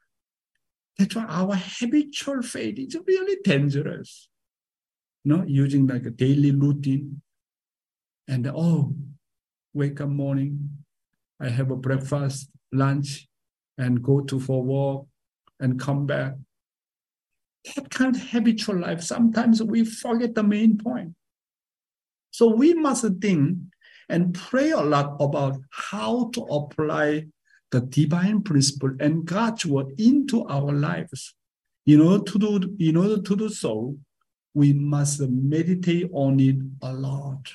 That's 0.98 1.16
why 1.16 1.26
our 1.26 1.56
habitual 1.56 2.42
faith 2.42 2.78
is 2.80 2.98
really 3.08 3.38
dangerous 3.44 4.27
know, 5.28 5.44
using 5.46 5.88
like 5.88 6.06
a 6.06 6.12
daily 6.12 6.52
routine. 6.52 7.22
And 8.28 8.48
oh, 8.48 8.94
wake 9.74 10.02
up 10.02 10.10
morning, 10.10 10.70
I 11.40 11.50
have 11.50 11.72
a 11.72 11.76
breakfast, 11.76 12.50
lunch, 12.72 13.28
and 13.78 14.02
go 14.02 14.22
to 14.22 14.40
for 14.40 14.64
walk 14.64 15.08
and 15.60 15.80
come 15.80 16.06
back. 16.06 16.34
That 17.76 17.90
kind 17.90 18.16
of 18.16 18.22
habitual 18.22 18.80
life, 18.80 19.02
sometimes 19.02 19.62
we 19.62 19.84
forget 19.86 20.36
the 20.36 20.44
main 20.44 20.78
point. 20.78 21.14
So 22.32 22.48
we 22.48 22.74
must 22.74 23.06
think 23.22 23.58
and 24.10 24.34
pray 24.34 24.72
a 24.72 24.82
lot 24.82 25.18
about 25.20 25.58
how 25.72 26.30
to 26.34 26.42
apply 26.44 27.26
the 27.72 27.82
divine 27.82 28.42
principle 28.42 28.92
and 29.00 29.26
God's 29.26 29.66
word 29.66 29.88
into 29.98 30.46
our 30.46 30.72
lives. 30.72 31.36
In 31.86 32.02
order 32.02 32.24
to 32.24 32.40
do, 32.40 32.76
in 32.80 32.98
order 32.98 33.22
to 33.22 33.36
do 33.36 33.50
so, 33.50 33.98
we 34.58 34.74
must 34.74 35.22
meditate 35.22 36.10
on 36.12 36.40
it 36.40 36.56
a 36.82 36.92
lot. 36.92 37.48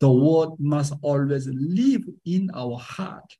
The 0.00 0.10
word 0.10 0.52
must 0.58 0.94
always 1.02 1.46
live 1.46 2.04
in 2.24 2.50
our 2.54 2.78
heart. 2.78 3.36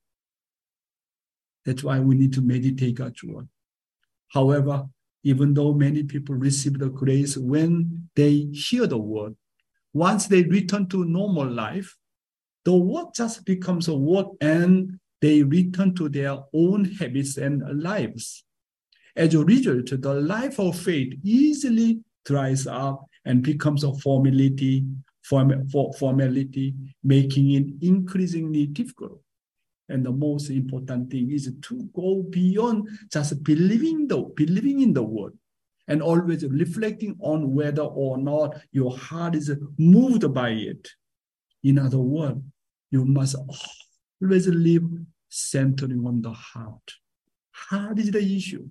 That's 1.64 1.82
why 1.82 2.00
we 2.00 2.16
need 2.16 2.34
to 2.34 2.42
meditate 2.42 2.96
God's 2.96 3.24
word. 3.24 3.48
However, 4.28 4.84
even 5.24 5.54
though 5.54 5.72
many 5.72 6.02
people 6.02 6.34
receive 6.34 6.78
the 6.78 6.90
grace 6.90 7.34
when 7.38 8.10
they 8.14 8.50
hear 8.52 8.86
the 8.86 8.98
word, 8.98 9.36
once 9.94 10.26
they 10.26 10.42
return 10.42 10.86
to 10.88 11.06
normal 11.06 11.50
life, 11.50 11.96
the 12.66 12.74
word 12.74 13.06
just 13.16 13.46
becomes 13.46 13.88
a 13.88 13.94
word 13.94 14.26
and 14.42 15.00
they 15.22 15.42
return 15.42 15.94
to 15.94 16.10
their 16.10 16.36
own 16.52 16.84
habits 16.84 17.38
and 17.38 17.82
lives. 17.82 18.44
As 19.16 19.34
a 19.34 19.42
result, 19.42 19.86
the 19.86 20.14
life 20.14 20.60
of 20.60 20.78
faith 20.78 21.14
easily 21.24 22.00
dries 22.24 22.66
up 22.66 23.04
and 23.24 23.42
becomes 23.42 23.84
a 23.84 23.92
formality, 23.94 24.84
form, 25.22 25.68
for, 25.68 25.92
formality, 25.94 26.74
making 27.02 27.52
it 27.52 27.66
increasingly 27.86 28.66
difficult. 28.66 29.20
And 29.88 30.06
the 30.06 30.12
most 30.12 30.50
important 30.50 31.10
thing 31.10 31.30
is 31.32 31.52
to 31.62 31.88
go 31.94 32.22
beyond 32.30 32.88
just 33.12 33.42
believing 33.42 34.06
the 34.06 34.18
believing 34.36 34.82
in 34.82 34.92
the 34.92 35.02
word 35.02 35.36
and 35.88 36.00
always 36.00 36.46
reflecting 36.46 37.16
on 37.20 37.52
whether 37.52 37.82
or 37.82 38.16
not 38.16 38.56
your 38.70 38.96
heart 38.96 39.34
is 39.34 39.50
moved 39.76 40.32
by 40.32 40.50
it. 40.50 40.88
In 41.64 41.78
other 41.78 41.98
words, 41.98 42.40
you 42.92 43.04
must 43.04 43.34
always 44.20 44.46
live 44.46 44.84
centering 45.28 46.06
on 46.06 46.22
the 46.22 46.32
heart. 46.32 46.94
Heart 47.50 47.98
is 47.98 48.12
the 48.12 48.36
issue 48.36 48.68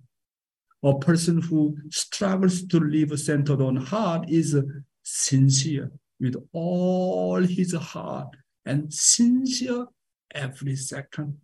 a 0.83 0.97
person 0.97 1.41
who 1.41 1.77
struggles 1.89 2.63
to 2.67 2.79
live 2.79 3.17
centered 3.19 3.61
on 3.61 3.75
heart 3.75 4.29
is 4.29 4.55
sincere 5.03 5.91
with 6.19 6.35
all 6.53 7.41
his 7.41 7.73
heart 7.73 8.29
and 8.65 8.93
sincere 8.93 9.85
every 10.33 10.75
second. 10.75 11.37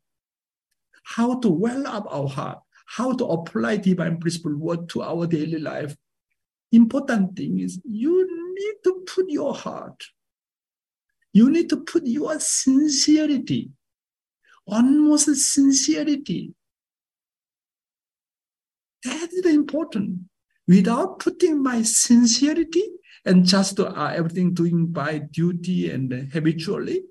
How 1.04 1.40
to 1.40 1.50
well 1.50 1.86
up 1.86 2.06
our 2.10 2.28
heart, 2.28 2.60
how 2.86 3.14
to 3.14 3.26
apply 3.26 3.78
divine 3.78 4.20
principle 4.20 4.56
word 4.56 4.90
to 4.90 5.04
our 5.04 5.28
daily 5.28 5.60
life. 5.60 5.96
Important 6.72 7.36
thing 7.36 7.60
is 7.60 7.80
you 7.84 8.28
need 8.56 8.76
to 8.84 9.04
put 9.06 9.30
your 9.30 9.54
heart, 9.54 10.04
you 11.34 11.50
need 11.50 11.70
to 11.70 11.78
put 11.78 12.06
your 12.06 12.40
sincerity, 12.40 13.70
almost 14.66 15.26
sincerity 15.36 16.54
that 19.06 19.30
is 19.32 19.46
important. 19.46 20.20
Without 20.68 21.20
putting 21.20 21.62
my 21.62 21.84
sincerity 21.84 22.84
and 23.24 23.46
just 23.46 23.80
uh, 23.80 24.12
everything 24.14 24.54
doing 24.54 24.88
by 24.88 25.20
duty 25.20 25.92
and 25.92 26.32
habitually, 26.34 27.04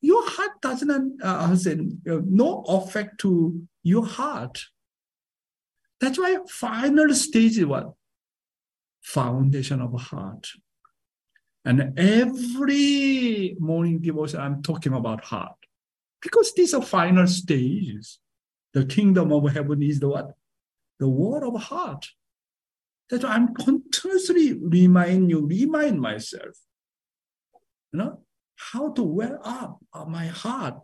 your 0.00 0.22
heart 0.28 0.60
doesn't 0.62 1.22
uh, 1.22 1.54
uh, 1.54 2.20
no 2.24 2.62
effect 2.68 3.18
to 3.20 3.62
your 3.82 4.06
heart. 4.06 4.62
That's 6.00 6.18
why 6.18 6.38
final 6.48 7.14
stage 7.14 7.58
is 7.58 7.66
what? 7.66 7.92
Foundation 9.02 9.80
of 9.80 9.98
heart. 10.00 10.48
And 11.64 11.98
every 11.98 13.56
morning 13.58 13.98
devotion, 14.00 14.40
I'm 14.40 14.62
talking 14.62 14.92
about 14.92 15.24
heart. 15.24 15.56
Because 16.22 16.52
these 16.54 16.74
are 16.74 16.82
final 16.82 17.26
stages. 17.26 18.20
The 18.72 18.84
kingdom 18.84 19.32
of 19.32 19.50
heaven 19.52 19.82
is 19.82 20.00
the 20.00 20.08
what? 20.08 20.34
The 20.98 21.08
word 21.08 21.42
of 21.42 21.60
heart. 21.60 22.06
That's 23.08 23.22
why 23.24 23.30
I'm 23.30 23.54
continuously 23.54 24.54
remind 24.54 25.30
you, 25.30 25.46
remind 25.46 26.00
myself, 26.00 26.56
you 27.92 27.98
know, 27.98 28.20
how 28.56 28.92
to 28.92 29.02
well 29.02 29.38
up 29.44 29.78
my 30.08 30.26
heart 30.26 30.74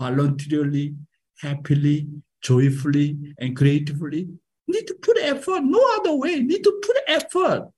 voluntarily, 0.00 0.94
happily, 1.38 2.08
joyfully, 2.42 3.34
and 3.38 3.56
creatively. 3.56 4.28
Need 4.66 4.86
to 4.86 4.94
put 4.94 5.18
effort, 5.18 5.60
no 5.60 5.82
other 5.96 6.14
way. 6.14 6.40
Need 6.40 6.64
to 6.64 6.80
put 6.84 6.96
effort. 7.06 7.70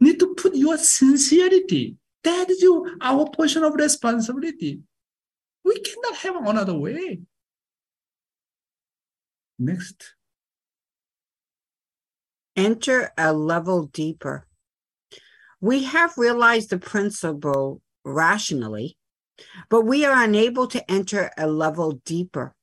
Need 0.00 0.18
to 0.20 0.34
put 0.34 0.54
your 0.54 0.76
sincerity. 0.76 1.96
That 2.24 2.50
is 2.50 2.62
your, 2.62 2.90
our 3.00 3.28
portion 3.30 3.64
of 3.64 3.74
responsibility. 3.74 4.80
We 5.64 5.80
cannot 5.80 6.16
have 6.18 6.36
another 6.46 6.74
way. 6.74 7.20
Next. 9.58 10.14
Enter 12.56 13.12
a 13.18 13.32
level 13.32 13.86
deeper. 13.86 14.46
We 15.60 15.84
have 15.84 16.16
realized 16.16 16.70
the 16.70 16.78
principle 16.78 17.80
rationally, 18.04 18.96
but 19.68 19.82
we 19.82 20.04
are 20.04 20.22
unable 20.22 20.68
to 20.68 20.90
enter 20.90 21.30
a 21.36 21.48
level 21.48 22.00
deeper 22.04 22.54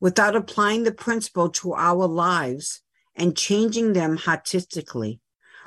without 0.00 0.34
applying 0.34 0.82
the 0.82 0.92
principle 0.92 1.50
to 1.50 1.74
our 1.74 2.06
lives 2.06 2.82
and 3.14 3.36
changing 3.36 3.92
them 3.92 4.18
artistically. 4.26 5.20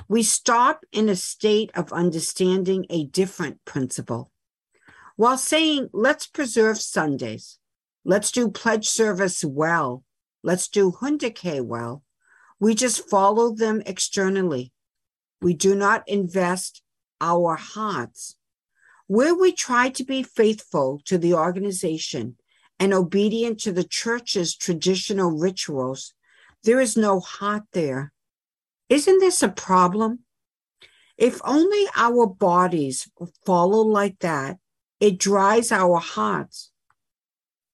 We 0.07 0.23
stop 0.23 0.83
in 0.91 1.07
a 1.07 1.15
state 1.15 1.71
of 1.75 1.93
understanding 1.93 2.85
a 2.89 3.05
different 3.05 3.63
principle. 3.63 4.31
While 5.15 5.37
saying, 5.37 5.89
let's 5.93 6.27
preserve 6.27 6.81
Sundays, 6.81 7.59
let's 8.03 8.31
do 8.31 8.49
pledge 8.49 8.87
service 8.89 9.45
well, 9.45 10.03
let's 10.43 10.67
do 10.67 10.91
Hoondokhae 10.91 11.63
well, 11.63 12.03
we 12.61 12.73
just 12.73 13.09
follow 13.09 13.53
them 13.53 13.83
externally. 13.85 14.71
We 15.41 15.53
do 15.53 15.75
not 15.75 16.07
invest 16.07 16.81
our 17.19 17.55
hearts 17.55 18.37
where 19.11 19.35
we 19.35 19.51
try 19.51 19.89
to 19.89 20.05
be 20.05 20.23
faithful 20.23 21.01
to 21.03 21.17
the 21.17 21.33
organization 21.33 22.33
and 22.79 22.93
obedient 22.93 23.59
to 23.59 23.73
the 23.73 23.83
church's 23.83 24.55
traditional 24.55 25.31
rituals, 25.31 26.13
there 26.63 26.79
is 26.79 26.95
no 26.95 27.19
heart 27.19 27.63
there. 27.73 28.13
Isn't 28.87 29.19
this 29.19 29.43
a 29.43 29.49
problem? 29.49 30.19
If 31.17 31.41
only 31.43 31.87
our 31.93 32.25
bodies 32.25 33.11
follow 33.45 33.81
like 33.81 34.17
that, 34.19 34.59
it 35.01 35.19
dries 35.19 35.73
our 35.73 35.99
hearts. 35.99 36.71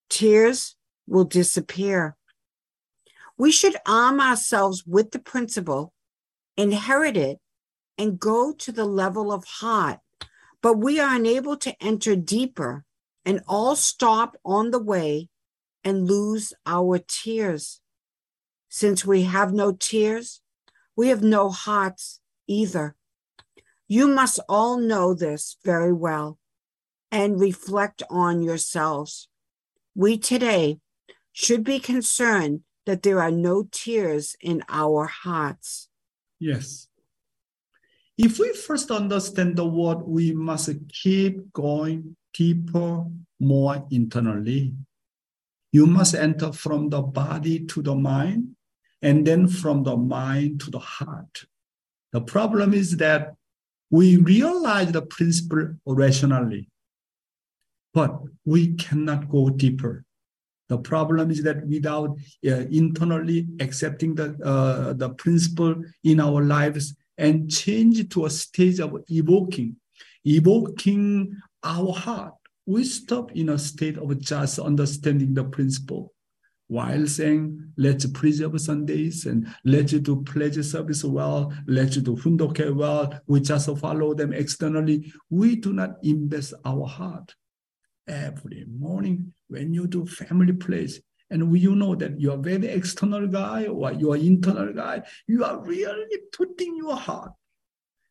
Tears 0.09 0.75
will 1.05 1.25
disappear. 1.25 2.16
We 3.37 3.51
should 3.51 3.75
arm 3.85 4.19
ourselves 4.19 4.85
with 4.85 5.11
the 5.11 5.19
principle, 5.19 5.93
inherit 6.55 7.17
it, 7.17 7.39
and 7.97 8.19
go 8.19 8.51
to 8.53 8.71
the 8.71 8.85
level 8.85 9.31
of 9.31 9.43
heart 9.45 9.99
but 10.61 10.77
we 10.77 10.99
are 10.99 11.15
unable 11.15 11.55
to 11.57 11.75
enter 11.83 12.15
deeper 12.15 12.83
and 13.25 13.41
all 13.47 13.75
stop 13.75 14.37
on 14.43 14.71
the 14.71 14.79
way 14.79 15.29
and 15.83 16.07
lose 16.07 16.53
our 16.65 16.99
tears. 16.99 17.79
Since 18.69 19.05
we 19.05 19.23
have 19.23 19.53
no 19.53 19.71
tears, 19.71 20.41
we 20.95 21.09
have 21.09 21.23
no 21.23 21.49
hearts 21.49 22.19
either. 22.47 22.95
You 23.87 24.07
must 24.07 24.39
all 24.49 24.77
know 24.77 25.13
this 25.13 25.57
very 25.63 25.93
well 25.93 26.37
and 27.11 27.39
reflect 27.39 28.03
on 28.09 28.41
yourselves. 28.41 29.29
We 29.95 30.17
today 30.17 30.79
should 31.31 31.63
be 31.63 31.79
concerned 31.79 32.61
that 32.87 33.03
there 33.03 33.21
are 33.21 33.31
no 33.31 33.67
tears 33.69 34.35
in 34.41 34.63
our 34.69 35.05
hearts. 35.05 35.89
Yes. 36.39 36.87
If 38.17 38.39
we 38.39 38.53
first 38.53 38.89
understand 38.89 39.57
the 39.57 39.67
word, 39.67 39.99
we 40.07 40.31
must 40.31 40.71
keep 40.89 41.53
going 41.53 42.15
deeper, 42.33 43.05
more 43.39 43.85
internally. 43.91 44.73
You 45.71 45.85
must 45.85 46.15
enter 46.15 46.51
from 46.53 46.89
the 46.89 47.01
body 47.01 47.65
to 47.67 47.81
the 47.83 47.93
mind, 47.93 48.55
and 49.01 49.27
then 49.27 49.47
from 49.47 49.83
the 49.83 49.97
mind 49.97 50.61
to 50.61 50.71
the 50.71 50.79
heart. 50.79 51.45
The 52.13 52.21
problem 52.21 52.73
is 52.73 52.97
that 52.97 53.35
we 53.91 54.15
realize 54.17 54.91
the 54.91 55.01
principle 55.03 55.75
rationally, 55.85 56.69
but 57.93 58.19
we 58.45 58.75
cannot 58.75 59.29
go 59.29 59.49
deeper. 59.49 60.06
The 60.69 60.77
problem 60.77 61.31
is 61.31 61.43
that 61.43 61.65
without 61.65 62.17
uh, 62.45 62.65
internally 62.69 63.47
accepting 63.59 64.15
the, 64.15 64.37
uh, 64.43 64.93
the 64.93 65.09
principle 65.11 65.75
in 66.03 66.19
our 66.19 66.43
lives, 66.43 66.93
and 67.17 67.49
change 67.49 68.09
to 68.09 68.25
a 68.25 68.29
stage 68.29 68.79
of 68.79 68.95
evoking, 69.09 69.75
evoking 70.25 71.35
our 71.63 71.91
heart. 71.91 72.33
We 72.65 72.83
stop 72.83 73.31
in 73.31 73.49
a 73.49 73.57
state 73.57 73.97
of 73.97 74.19
just 74.19 74.59
understanding 74.59 75.33
the 75.33 75.45
principle 75.45 76.13
while 76.67 77.07
saying, 77.07 77.71
let's 77.77 78.05
preserve 78.07 78.59
Sundays 78.59 79.25
and 79.25 79.47
let's 79.63 79.93
do 79.93 80.21
pledge 80.23 80.63
service 80.65 81.03
well, 81.03 81.53
let's 81.65 81.95
do 81.95 82.15
Hoondokhae 82.15 82.75
well, 82.75 83.19
we 83.25 83.39
just 83.39 83.69
follow 83.77 84.13
them 84.13 84.33
externally. 84.33 85.11
We 85.29 85.55
do 85.55 85.71
not 85.71 85.91
invest 86.03 86.53
our 86.65 86.85
heart. 86.85 87.33
Every 88.07 88.65
morning 88.65 89.33
when 89.47 89.73
you 89.73 89.87
do 89.87 90.05
family 90.05 90.53
pledge, 90.53 91.01
and 91.29 91.57
you 91.57 91.75
know 91.75 91.93
that 91.95 92.19
you're 92.19 92.37
very 92.37 92.67
external 92.67 93.27
guy 93.27 93.65
or 93.65 93.91
you're 93.91 94.15
internal 94.15 94.71
guy, 94.71 95.03
you 95.27 95.43
are 95.43 95.61
really 95.63 96.17
putting 96.31 96.77
your 96.77 96.95
heart 96.95 97.33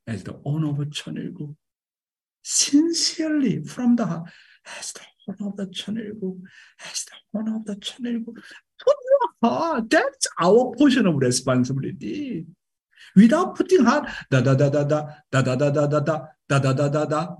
as 0.06 0.22
the 0.22 0.38
owner 0.44 0.68
of 0.68 0.80
a 0.80 0.86
channel 0.86 1.56
sincerely 2.42 3.64
from 3.64 3.96
the 3.96 4.04
heart, 4.04 4.28
as 4.78 4.92
the 4.92 5.00
owner 5.28 5.50
of 5.50 5.56
the 5.56 5.66
channel 5.66 6.38
as 6.84 7.06
the 7.06 7.38
owner 7.38 7.56
of 7.56 7.64
the 7.64 7.76
channel 7.76 8.20
put 8.24 8.96
your 9.10 9.50
heart. 9.50 9.90
That's 9.90 10.26
our 10.38 10.74
portion 10.76 11.06
of 11.06 11.16
responsibility. 11.16 12.46
Without 13.14 13.56
putting 13.56 13.84
heart, 13.84 14.08
da 14.30 14.40
da 14.42 14.54
da 14.54 14.68
da 14.68 14.84
da 14.84 15.08
da 15.30 15.42
da 15.42 15.56
da 15.56 15.70
da 15.70 15.86
da 15.86 16.00
da 16.00 16.58
da 16.58 16.72
da 16.72 16.88
da 16.88 17.04
da. 17.06 17.36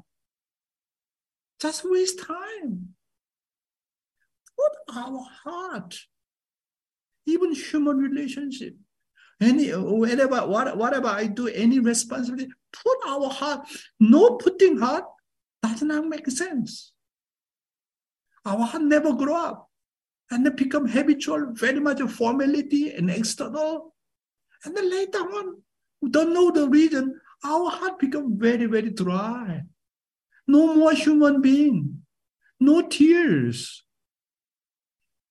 Just 1.60 1.82
waste 1.84 2.20
time 2.20 2.96
put 4.56 4.96
our 4.96 5.24
heart, 5.44 5.98
even 7.26 7.52
human 7.52 7.98
relationship, 7.98 8.74
any 9.40 9.70
whatever 9.70 10.46
what, 10.46 10.76
whatever 10.76 11.08
I 11.08 11.26
do, 11.26 11.48
any 11.48 11.78
responsibility, 11.78 12.50
put 12.72 12.98
our 13.06 13.28
heart. 13.28 13.68
No 14.00 14.36
putting 14.36 14.78
heart 14.78 15.04
does 15.62 15.82
not 15.82 16.06
make 16.06 16.28
sense. 16.30 16.92
Our 18.44 18.64
heart 18.64 18.82
never 18.82 19.12
grow 19.12 19.36
up 19.36 19.68
and 20.30 20.44
they 20.44 20.50
become 20.50 20.88
habitual, 20.88 21.52
very 21.52 21.80
much 21.80 22.00
a 22.00 22.08
formality 22.08 22.92
and 22.92 23.10
external. 23.10 23.94
And 24.64 24.76
then 24.76 24.90
later 24.90 25.18
on, 25.18 25.62
we 26.00 26.10
don't 26.10 26.32
know 26.32 26.50
the 26.50 26.68
reason, 26.68 27.20
our 27.44 27.70
heart 27.70 27.98
become 27.98 28.38
very, 28.38 28.66
very 28.66 28.90
dry. 28.90 29.62
No 30.48 30.74
more 30.74 30.92
human 30.92 31.40
being, 31.40 32.02
no 32.60 32.82
tears, 32.82 33.84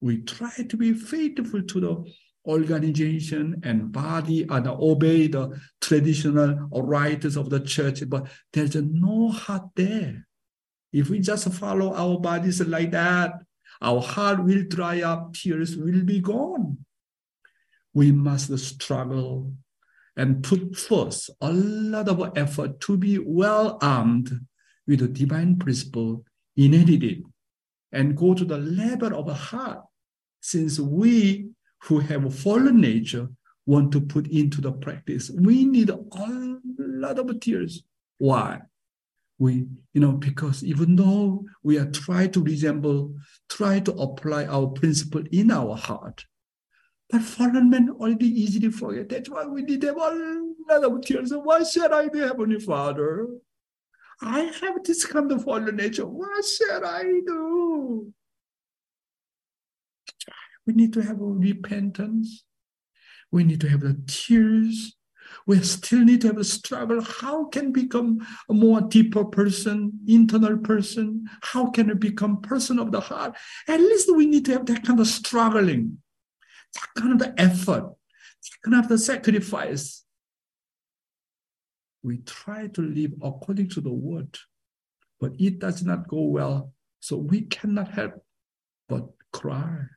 we 0.01 0.17
try 0.17 0.51
to 0.69 0.77
be 0.77 0.93
faithful 0.93 1.63
to 1.63 1.79
the 1.79 2.05
organization 2.47 3.59
and 3.63 3.91
body 3.91 4.45
and 4.47 4.67
obey 4.67 5.27
the 5.27 5.59
traditional 5.81 6.69
rites 6.71 7.35
of 7.35 7.49
the 7.49 7.59
church, 7.59 8.03
but 8.07 8.27
there's 8.53 8.75
no 8.75 9.29
heart 9.29 9.63
there. 9.75 10.27
If 10.93 11.09
we 11.09 11.19
just 11.19 11.51
follow 11.53 11.93
our 11.93 12.19
bodies 12.19 12.61
like 12.61 12.91
that, 12.91 13.33
our 13.81 14.01
heart 14.01 14.43
will 14.43 14.63
dry 14.67 15.01
up, 15.01 15.33
tears 15.33 15.75
will 15.75 16.03
be 16.03 16.19
gone. 16.19 16.85
We 17.93 18.11
must 18.11 18.57
struggle 18.59 19.53
and 20.15 20.43
put 20.43 20.75
forth 20.77 21.29
a 21.41 21.51
lot 21.51 22.07
of 22.07 22.37
effort 22.37 22.79
to 22.81 22.97
be 22.97 23.17
well 23.17 23.77
armed 23.81 24.45
with 24.87 24.99
the 24.99 25.07
divine 25.07 25.57
principle 25.57 26.23
inherited 26.55 27.23
and 27.91 28.15
go 28.15 28.33
to 28.33 28.45
the 28.45 28.57
level 28.57 29.17
of 29.17 29.35
heart 29.35 29.83
since 30.41 30.79
we 30.79 31.47
who 31.83 31.99
have 31.99 32.33
fallen 32.33 32.81
nature 32.81 33.27
want 33.65 33.91
to 33.91 34.01
put 34.01 34.27
into 34.27 34.61
the 34.61 34.71
practice. 34.71 35.29
We 35.29 35.65
need 35.65 35.89
a 35.89 35.99
lot 36.77 37.19
of 37.19 37.39
tears. 37.39 37.83
Why? 38.17 38.61
we, 39.37 39.67
you 39.93 40.01
know, 40.01 40.13
because 40.13 40.63
even 40.63 40.95
though 40.95 41.45
we 41.63 41.77
are 41.77 41.89
trying 41.91 42.31
to 42.31 42.43
resemble, 42.43 43.15
try 43.49 43.79
to 43.81 43.91
apply 43.93 44.45
our 44.45 44.67
principle 44.67 45.23
in 45.31 45.51
our 45.51 45.75
heart, 45.75 46.25
but 47.09 47.21
fallen 47.21 47.69
men 47.69 47.89
already 47.89 48.27
easily 48.27 48.69
forget. 48.69 49.09
That's 49.09 49.29
why 49.29 49.45
we 49.45 49.61
need 49.63 49.83
a 49.83 49.93
lot 49.93 50.83
of 50.83 51.01
tears. 51.01 51.33
Why 51.33 51.63
should 51.63 51.91
I 51.91 52.07
do, 52.07 52.19
Heavenly 52.19 52.59
Father? 52.59 53.27
I 54.21 54.51
have 54.61 54.83
this 54.83 55.05
kind 55.05 55.31
of 55.31 55.43
fallen 55.43 55.75
nature. 55.75 56.05
What 56.05 56.45
should 56.45 56.83
I 56.83 57.03
do? 57.03 58.13
We 60.65 60.73
need 60.73 60.93
to 60.93 61.01
have 61.01 61.19
a 61.21 61.25
repentance. 61.25 62.43
We 63.31 63.43
need 63.43 63.61
to 63.61 63.69
have 63.69 63.81
the 63.81 64.01
tears. 64.07 64.95
We 65.47 65.59
still 65.59 66.03
need 66.05 66.21
to 66.21 66.27
have 66.27 66.37
a 66.37 66.43
struggle. 66.43 67.01
How 67.01 67.45
can 67.45 67.71
become 67.71 68.25
a 68.49 68.53
more 68.53 68.81
deeper 68.81 69.25
person, 69.25 69.91
internal 70.07 70.57
person? 70.57 71.25
How 71.41 71.69
can 71.69 71.91
I 71.91 71.95
become 71.95 72.41
person 72.41 72.79
of 72.79 72.91
the 72.91 73.01
heart? 73.01 73.35
At 73.67 73.79
least 73.79 74.15
we 74.15 74.27
need 74.27 74.45
to 74.45 74.53
have 74.53 74.65
that 74.67 74.85
kind 74.85 74.99
of 74.99 75.07
struggling, 75.07 75.97
that 76.73 77.01
kind 77.01 77.13
of 77.13 77.19
the 77.19 77.39
effort, 77.39 77.83
that 77.83 78.57
kind 78.63 78.83
of 78.83 78.87
the 78.87 78.97
sacrifice. 78.97 80.04
We 82.05 82.17
try 82.19 82.67
to 82.67 82.81
live 82.81 83.13
according 83.23 83.69
to 83.69 83.81
the 83.81 83.91
word, 83.91 84.37
but 85.19 85.31
it 85.39 85.57
does 85.57 85.81
not 85.81 86.07
go 86.07 86.21
well. 86.21 86.71
So 86.99 87.17
we 87.17 87.41
cannot 87.41 87.87
help 87.87 88.23
but 88.87 89.07
cry. 89.33 89.87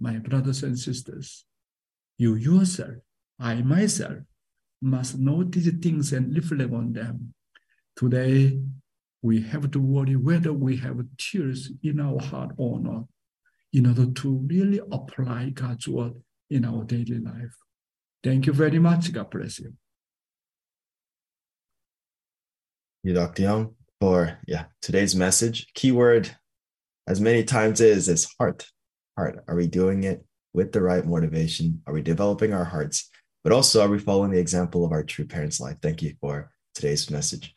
My 0.00 0.18
brothers 0.18 0.64
and 0.64 0.76
sisters, 0.76 1.44
you 2.18 2.34
yourself, 2.34 2.96
I 3.38 3.62
myself, 3.62 4.18
must 4.82 5.16
know 5.16 5.44
these 5.44 5.70
things 5.80 6.12
and 6.12 6.34
reflect 6.34 6.72
on 6.72 6.92
them. 6.92 7.32
Today, 7.94 8.58
we 9.22 9.40
have 9.42 9.70
to 9.70 9.78
worry 9.78 10.16
whether 10.16 10.52
we 10.52 10.78
have 10.78 10.98
tears 11.16 11.70
in 11.84 12.00
our 12.00 12.20
heart 12.20 12.50
or 12.56 12.80
not 12.80 13.04
in 13.72 13.86
order 13.86 14.10
to 14.10 14.44
really 14.50 14.80
apply 14.90 15.50
God's 15.50 15.86
word 15.86 16.14
in 16.50 16.64
our 16.64 16.82
daily 16.82 17.20
life. 17.20 17.54
Thank 18.24 18.46
you 18.46 18.52
very 18.52 18.80
much. 18.80 19.12
God 19.12 19.30
bless 19.30 19.60
you. 19.60 19.74
You, 23.04 23.12
Dr. 23.12 23.42
Young, 23.42 23.74
for 24.00 24.38
yeah 24.46 24.64
today's 24.80 25.14
message. 25.14 25.66
Keyword, 25.74 26.34
as 27.06 27.20
many 27.20 27.44
times 27.44 27.82
is 27.82 28.08
is 28.08 28.26
heart. 28.40 28.66
Heart. 29.18 29.44
Are 29.46 29.54
we 29.54 29.66
doing 29.66 30.04
it 30.04 30.24
with 30.54 30.72
the 30.72 30.80
right 30.80 31.04
motivation? 31.04 31.82
Are 31.86 31.92
we 31.92 32.00
developing 32.00 32.54
our 32.54 32.64
hearts? 32.64 33.10
But 33.42 33.52
also, 33.52 33.84
are 33.84 33.90
we 33.90 33.98
following 33.98 34.30
the 34.30 34.38
example 34.38 34.86
of 34.86 34.92
our 34.92 35.02
true 35.02 35.26
parents' 35.26 35.60
life? 35.60 35.76
Thank 35.82 36.00
you 36.00 36.14
for 36.18 36.50
today's 36.74 37.10
message. 37.10 37.52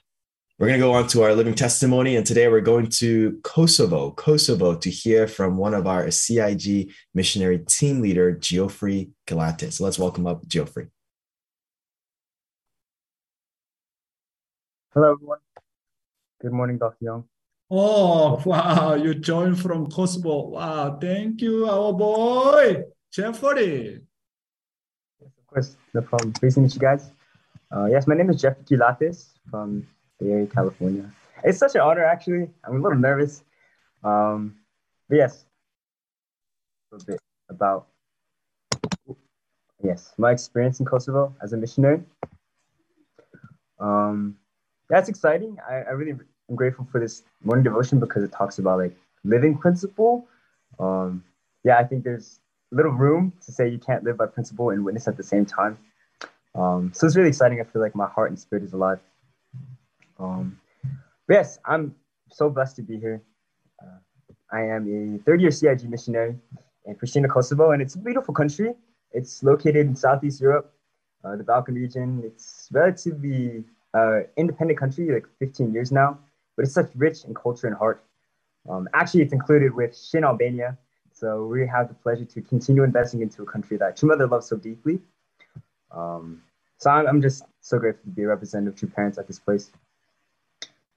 We're 0.59 0.67
going 0.67 0.81
to 0.81 0.85
go 0.85 0.91
on 0.91 1.07
to 1.09 1.23
our 1.23 1.33
living 1.33 1.55
testimony. 1.55 2.17
And 2.17 2.25
today 2.25 2.49
we're 2.49 2.59
going 2.59 2.89
to 2.99 3.39
Kosovo, 3.45 4.11
Kosovo, 4.11 4.75
to 4.75 4.89
hear 4.89 5.29
from 5.29 5.55
one 5.55 5.73
of 5.73 5.87
our 5.87 6.11
CIG 6.11 6.91
missionary 7.13 7.59
team 7.59 8.01
leader, 8.01 8.33
Geoffrey 8.33 9.11
Galate. 9.27 9.71
So 9.71 9.85
let's 9.85 9.97
welcome 9.97 10.27
up 10.27 10.45
Geoffrey. 10.45 10.87
Hello, 14.97 15.11
everyone. 15.11 15.37
Good 16.41 16.53
morning, 16.53 16.79
Dr. 16.79 16.97
Young. 17.01 17.23
Oh, 17.69 18.41
wow. 18.43 18.95
You 18.95 19.13
joined 19.13 19.61
from 19.61 19.91
Kosovo. 19.91 20.47
Wow. 20.47 20.97
Thank 20.99 21.39
you, 21.39 21.69
our 21.69 21.93
boy, 21.93 22.81
Jeffrey. 23.13 24.01
Yes, 25.21 25.31
of 25.37 25.45
course. 25.45 25.77
No 25.93 26.01
problem. 26.01 26.33
Pleased 26.33 26.55
to 26.55 26.61
meet 26.61 26.73
you 26.73 26.79
guys. 26.79 27.11
Uh, 27.69 27.85
yes, 27.85 28.07
my 28.07 28.15
name 28.15 28.31
is 28.31 28.41
Jeffrey 28.41 28.63
Kilates 28.63 29.33
from 29.51 29.85
Bay 30.19 30.31
Area, 30.31 30.47
California. 30.47 31.11
It's 31.43 31.59
such 31.59 31.75
an 31.75 31.81
honor, 31.81 32.03
actually. 32.03 32.49
I'm 32.63 32.77
a 32.77 32.81
little 32.81 32.97
nervous. 32.97 33.43
Um, 34.03 34.55
but 35.07 35.17
yes, 35.17 35.45
a 36.91 36.95
little 36.95 37.05
bit 37.05 37.19
about 37.49 37.85
yes 39.83 40.15
my 40.17 40.31
experience 40.31 40.79
in 40.79 40.87
Kosovo 40.87 41.35
as 41.39 41.53
a 41.53 41.57
missionary. 41.57 42.01
Um, 43.79 44.37
that's 44.89 45.09
exciting. 45.09 45.57
I, 45.69 45.75
I 45.75 45.91
really 45.91 46.11
am 46.11 46.55
grateful 46.55 46.87
for 46.91 46.99
this 46.99 47.23
morning 47.43 47.63
devotion 47.63 47.99
because 47.99 48.23
it 48.23 48.31
talks 48.31 48.59
about 48.59 48.79
like 48.79 48.95
living 49.23 49.57
principle. 49.57 50.27
Um, 50.79 51.23
yeah, 51.63 51.77
I 51.77 51.83
think 51.83 52.03
there's 52.03 52.39
little 52.71 52.91
room 52.91 53.33
to 53.45 53.51
say 53.51 53.67
you 53.67 53.79
can't 53.79 54.03
live 54.03 54.17
by 54.17 54.25
principle 54.27 54.69
and 54.69 54.83
witness 54.83 55.07
at 55.07 55.17
the 55.17 55.23
same 55.23 55.45
time. 55.45 55.77
Um, 56.55 56.91
so 56.93 57.05
it's 57.05 57.15
really 57.15 57.29
exciting. 57.29 57.59
I 57.61 57.63
feel 57.63 57.81
like 57.81 57.95
my 57.95 58.07
heart 58.07 58.31
and 58.31 58.39
spirit 58.39 58.63
is 58.63 58.73
alive. 58.73 58.99
Um, 60.19 60.59
yes, 61.29 61.59
I'm 61.65 61.95
so 62.29 62.49
blessed 62.49 62.77
to 62.77 62.81
be 62.81 62.97
here. 62.99 63.21
Uh, 63.81 63.99
I 64.51 64.61
am 64.61 64.87
a 64.87 65.23
third 65.23 65.41
year 65.41 65.51
CIG 65.51 65.89
missionary 65.89 66.35
in 66.85 66.95
Pristina, 66.95 67.29
Kosovo, 67.29 67.71
and 67.71 67.81
it's 67.81 67.95
a 67.95 67.99
beautiful 67.99 68.33
country. 68.33 68.73
It's 69.11 69.43
located 69.43 69.87
in 69.87 69.95
Southeast 69.95 70.41
Europe, 70.41 70.73
uh, 71.23 71.35
the 71.35 71.43
Balkan 71.43 71.75
region. 71.75 72.21
It's 72.25 72.67
relatively 72.71 73.63
uh, 73.97 74.23
independent 74.35 74.79
country, 74.79 75.11
like 75.11 75.27
15 75.39 75.73
years 75.73 75.91
now, 75.91 76.19
but 76.55 76.63
it's 76.65 76.73
such 76.73 76.89
rich 76.95 77.25
in 77.25 77.33
culture 77.33 77.67
and 77.67 77.75
heart. 77.75 78.03
Um, 78.69 78.87
actually, 78.93 79.21
it's 79.23 79.33
included 79.33 79.73
with 79.73 79.97
Shin 79.97 80.23
Albania. 80.23 80.77
So 81.13 81.45
we 81.45 81.65
have 81.67 81.87
the 81.87 81.95
pleasure 81.95 82.25
to 82.25 82.41
continue 82.41 82.83
investing 82.83 83.21
into 83.21 83.41
a 83.41 83.45
country 83.45 83.77
that 83.77 83.97
True 83.97 84.09
Mother 84.09 84.27
loves 84.27 84.47
so 84.47 84.55
deeply. 84.55 84.99
Um, 85.91 86.43
so 86.77 86.91
I'm, 86.91 87.07
I'm 87.07 87.21
just 87.21 87.43
so 87.61 87.79
grateful 87.79 88.03
to 88.03 88.15
be 88.15 88.23
a 88.23 88.27
representative 88.27 88.89
of 88.89 88.95
Parents 88.95 89.17
at 89.17 89.27
this 89.27 89.39
place. 89.39 89.71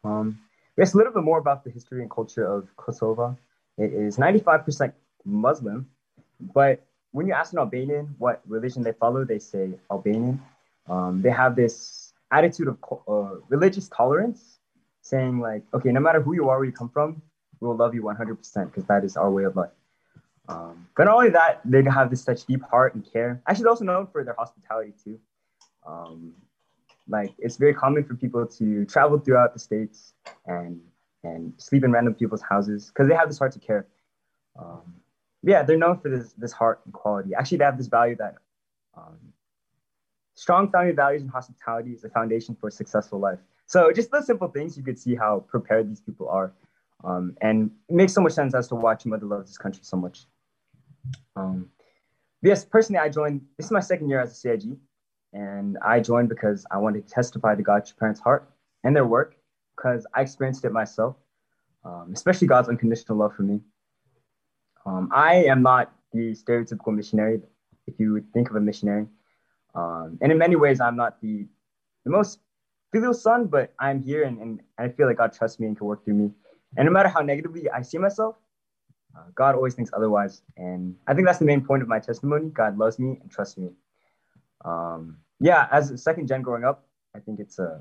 Um, 0.05 0.39
guess 0.81 0.95
a 0.95 0.97
little 0.97 1.13
bit 1.13 1.23
more 1.23 1.39
about 1.39 1.63
the 1.63 1.71
history 1.71 2.01
and 2.01 2.11
culture 2.11 2.45
of 2.45 2.75
Kosovo. 2.77 3.37
It 3.77 3.93
is 3.93 4.17
95% 4.17 4.93
Muslim, 5.25 5.89
but 6.55 6.83
when 7.13 7.27
you 7.27 7.35
ask 7.35 7.53
an 7.53 7.59
Albanian 7.59 8.15
what 8.19 8.41
religion 8.47 8.83
they 8.83 8.93
follow, 8.93 9.25
they 9.25 9.39
say 9.39 9.71
Albanian. 9.91 10.41
Um, 10.89 11.23
they 11.23 11.31
have 11.31 11.55
this 11.55 12.00
attitude 12.33 12.69
of 12.69 12.79
uh, 13.09 13.37
religious 13.49 13.89
tolerance, 13.89 14.59
saying 15.03 15.41
like, 15.41 15.63
okay, 15.75 15.91
no 15.91 16.01
matter 16.01 16.21
who 16.21 16.35
you 16.35 16.49
are, 16.49 16.59
where 16.59 16.67
you 16.67 16.73
come 16.73 16.89
from, 16.89 17.23
we 17.61 17.69
will 17.69 17.77
love 17.77 17.95
you 17.95 18.03
100% 18.03 18.67
because 18.67 18.85
that 18.87 19.05
is 19.05 19.17
our 19.17 19.31
way 19.31 19.45
of 19.45 19.57
life. 19.57 19.71
Um, 20.49 20.89
but 20.97 21.05
not 21.05 21.15
only 21.15 21.31
that, 21.31 21.61
they 21.65 21.83
have 21.85 22.11
this 22.11 22.23
such 22.23 22.45
deep 22.45 22.63
heart 22.63 22.95
and 22.95 23.13
care. 23.13 23.41
Actually, 23.47 23.65
they're 23.65 23.71
also 23.71 23.85
known 23.85 24.07
for 24.07 24.25
their 24.25 24.35
hospitality 24.37 24.93
too. 25.03 25.19
Um, 25.87 26.33
like 27.09 27.33
it's 27.39 27.57
very 27.57 27.75
common 27.75 28.05
for 28.05 28.15
people 28.15 28.47
to 28.47 28.85
travel 28.87 29.19
throughout 29.19 29.53
the 29.53 29.59
states 29.59 30.15
and 30.47 30.81
and 31.23 31.53
sleep 31.59 31.85
in 31.85 31.93
random 31.93 32.15
people's 32.15 32.41
houses 32.41 32.89
because 32.89 33.09
they 33.09 33.15
have 33.15 33.29
this 33.29 33.39
heart 33.39 33.53
to 33.53 33.59
care. 33.59 33.87
Um, 34.59 34.95
yeah, 35.43 35.63
they're 35.63 35.77
known 35.77 35.99
for 35.99 36.09
this 36.09 36.33
this 36.35 36.53
heart 36.53 36.81
and 36.85 36.95
quality. 36.95 37.31
Actually, 37.35 37.59
they 37.59 37.65
have 37.65 37.79
this 37.79 37.89
value 37.89 38.17
that 38.17 38.37
um, 38.97 39.19
strong 40.41 40.71
family 40.71 40.93
values 40.93 41.21
and 41.21 41.31
hospitality 41.31 41.93
is 41.93 42.01
the 42.01 42.09
foundation 42.09 42.57
for 42.59 42.69
a 42.69 42.71
successful 42.71 43.19
life. 43.19 43.39
So 43.67 43.93
just 43.93 44.11
those 44.11 44.25
simple 44.25 44.49
things, 44.49 44.75
you 44.75 44.83
could 44.83 44.99
see 44.99 45.15
how 45.15 45.45
prepared 45.47 45.91
these 45.91 46.01
people 46.01 46.31
are. 46.31 46.55
Um, 47.05 47.37
and 47.43 47.71
it 47.91 47.95
makes 47.95 48.15
so 48.15 48.23
much 48.23 48.33
sense 48.33 48.55
as 48.55 48.67
to 48.69 48.75
why 48.75 48.97
Mother 49.05 49.27
loves 49.27 49.51
this 49.51 49.59
country 49.59 49.83
so 49.85 49.99
much. 49.99 50.25
Um, 51.37 51.69
yes, 52.41 52.65
personally, 52.65 53.01
I 53.01 53.11
joined, 53.11 53.43
this 53.59 53.67
is 53.67 53.71
my 53.71 53.81
second 53.81 54.09
year 54.09 54.19
as 54.19 54.33
a 54.33 54.35
CIG. 54.35 54.79
And 55.35 55.77
I 55.85 56.01
joined 56.01 56.31
because 56.31 56.65
I 56.71 56.79
wanted 56.79 57.07
to 57.07 57.15
testify 57.15 57.55
to 57.55 57.63
God's 57.63 57.93
parents' 57.93 58.21
heart 58.21 58.51
and 58.83 58.97
their 58.97 59.07
work 59.07 59.37
because 59.77 60.07
I 60.15 60.23
experienced 60.23 60.65
it 60.65 60.73
myself, 60.73 61.17
um, 61.85 62.13
especially 62.15 62.47
God's 62.47 62.71
unconditional 62.71 63.19
love 63.19 63.37
for 63.37 63.43
me. 63.43 63.61
Um, 64.87 65.11
I 65.15 65.35
am 65.53 65.61
not 65.63 65.93
the 66.15 66.33
stereotypical 66.33 66.95
missionary, 66.95 67.43
if 67.87 68.01
you 68.01 68.15
would 68.15 68.33
think 68.33 68.49
of 68.49 68.57
a 68.57 68.61
missionary. 68.61 69.07
Um, 69.75 70.19
and 70.21 70.33
in 70.33 70.39
many 70.39 70.57
ways, 70.57 70.81
I'm 70.81 70.97
not 70.97 71.21
the, 71.21 71.47
the 72.05 72.11
most 72.11 72.41
filial 72.93 73.15
son, 73.15 73.47
but 73.47 73.73
I'm 73.79 74.03
here 74.03 74.25
and, 74.25 74.41
and 74.41 74.61
I 74.79 74.89
feel 74.89 75.07
like 75.07 75.19
God 75.19 75.33
trusts 75.33 75.61
me 75.61 75.67
and 75.67 75.77
can 75.77 75.87
work 75.87 76.05
through 76.05 76.15
me. 76.15 76.31
And 76.77 76.87
no 76.87 76.93
matter 76.93 77.09
how 77.09 77.21
negatively 77.21 77.69
I 77.71 77.83
see 77.83 77.99
myself, 77.99 78.37
uh, 79.17 79.23
God 79.35 79.55
always 79.55 79.75
thinks 79.75 79.91
otherwise. 79.95 80.43
And 80.57 80.95
I 81.07 81.15
think 81.15 81.27
that's 81.27 81.39
the 81.39 81.45
main 81.45 81.65
point 81.65 81.83
of 81.83 81.89
my 81.89 81.99
testimony. 81.99 82.51
God 82.51 82.79
loves 82.79 82.99
me 82.99 83.19
and 83.21 83.31
trusts 83.31 83.59
me. 83.59 83.71
Um, 84.65 85.19
yeah, 85.41 85.69
as 85.73 85.91
a 85.91 85.99
second 85.99 86.29
gen 86.29 86.43
growing 86.43 86.65
up, 86.65 86.87
I 87.15 87.19
think 87.19 87.41
it's 87.41 87.59
uh, 87.59 87.79